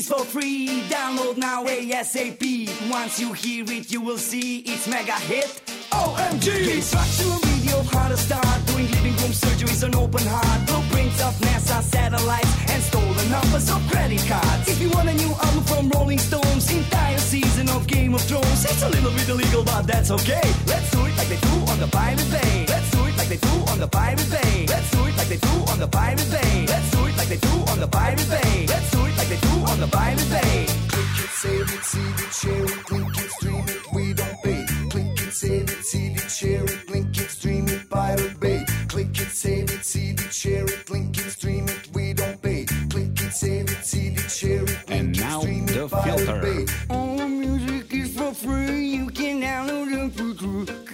Is 0.01 0.07
for 0.07 0.25
free. 0.25 0.81
Download 0.89 1.37
now 1.37 1.65
ASAP. 1.65 2.43
Once 2.89 3.19
you 3.19 3.33
hear 3.33 3.65
it, 3.77 3.91
you 3.91 4.01
will 4.01 4.17
see 4.17 4.59
it's 4.71 4.87
mega 4.87 5.17
hit. 5.29 5.49
OMG! 5.91 6.75
Instructional 6.75 7.39
video 7.49 7.77
how 7.93 8.07
to 8.07 8.17
start 8.17 8.59
doing 8.67 8.89
living 8.95 9.15
room 9.21 9.33
surgeries 9.43 9.83
on 9.85 9.93
open 9.95 10.25
heart. 10.25 10.59
Blueprints 10.67 11.21
of 11.21 11.33
NASA 11.45 11.81
satellites 11.83 12.53
and 12.71 12.81
stolen 12.83 13.27
numbers 13.29 13.69
of 13.69 13.81
credit 13.91 14.23
cards. 14.27 14.67
If 14.67 14.81
you 14.81 14.89
want 14.89 15.09
a 15.09 15.13
new 15.13 15.33
album 15.45 15.63
from 15.69 15.89
Rolling 15.89 16.19
Stones, 16.19 16.71
entire 16.71 17.19
season 17.19 17.69
of 17.69 17.85
Game 17.87 18.13
of 18.13 18.21
Thrones, 18.21 18.63
it's 18.71 18.83
a 18.83 18.89
little 18.89 19.11
bit 19.11 19.27
illegal, 19.29 19.63
but 19.63 19.83
that's 19.83 20.09
okay. 20.11 20.47
Let's 20.71 20.89
do 20.91 21.05
it 21.05 21.15
like 21.17 21.29
they 21.33 21.41
do 21.49 21.55
on 21.71 21.79
the 21.79 21.89
Pirate 21.99 22.29
Bay. 22.31 22.65
Let's 22.67 22.89
do 22.91 23.05
it 23.05 23.15
like 23.17 23.29
they 23.29 23.41
do 23.49 23.55
on 23.71 23.79
the 23.79 23.87
Pirate 23.87 24.29
Bay. 24.31 24.65
Let's 24.67 24.89
do 24.91 25.05
it 25.05 25.15
like 25.17 25.29
they 25.29 25.41
do 25.49 25.55
on 25.71 25.79
the 25.79 25.87
Pirate 25.87 26.31
Bay. 26.31 26.65
Let's 26.67 26.89
do 26.91 27.05
it 27.05 27.15
like 27.17 27.29
they 27.29 27.41
do 27.49 27.55
on 27.71 27.79
the 27.79 27.87
Pirate 27.87 28.29
Bay. 28.29 28.65
Let's 28.67 28.89
do 28.91 29.00
they 29.31 29.39
do 29.39 29.55
on 29.71 29.79
the 29.79 29.87
buy 29.87 30.13
and. 30.13 30.65
Click 30.91 31.15
it, 31.23 31.31
save 31.43 31.61
it, 31.61 31.83
see 31.83 32.09
it, 32.23 32.33
share 32.33 32.65
it, 32.65 32.83
click 32.89 33.17
it, 33.23 33.31
stream 33.31 33.63
it, 33.65 33.93
we 33.93 34.13
don't 34.13 34.37
pay. 34.43 34.65
Click 34.89 35.21
it, 35.25 35.33
save 35.33 35.69
it, 35.69 35.83
see 35.83 36.07
it, 36.07 36.29
share 36.29 36.63
it, 36.65 36.89
link 36.89 37.17
it, 37.17 37.29
stream 37.29 37.67
it, 37.69 37.89
Pirate 37.89 38.39
Bay. 38.41 38.65
Click 38.89 39.19
it, 39.23 39.31
save 39.31 39.71
it, 39.71 39.85
see 39.85 40.09
it, 40.09 40.33
share 40.33 40.65
it, 40.65 40.89
link 40.89 41.17
it, 41.17 41.31
stream 41.31 41.65
it, 41.69 41.87
we 41.93 42.13
don't 42.13 42.41
pay. 42.41 42.65
Click 42.89 43.21
it, 43.21 43.31
save 43.31 43.69
it, 43.69 43.85
see 43.85 44.07
it, 44.07 44.29
share 44.29 44.63
it, 44.63 44.89
link 44.89 44.91
and 44.91 45.15
it, 45.15 45.21
now 45.21 45.39
stream 45.39 45.65
the 45.65 45.85
it, 45.85 46.03
filter. 46.03 46.41
Bay. 46.41 46.65
All 46.89 47.27
music 47.29 47.93
is 47.93 48.13
for 48.17 48.33
free, 48.33 48.85
you 48.85 49.07
can 49.07 49.41
download 49.41 49.87
it 49.95 50.11
for 50.11 50.33
free. 50.35 50.90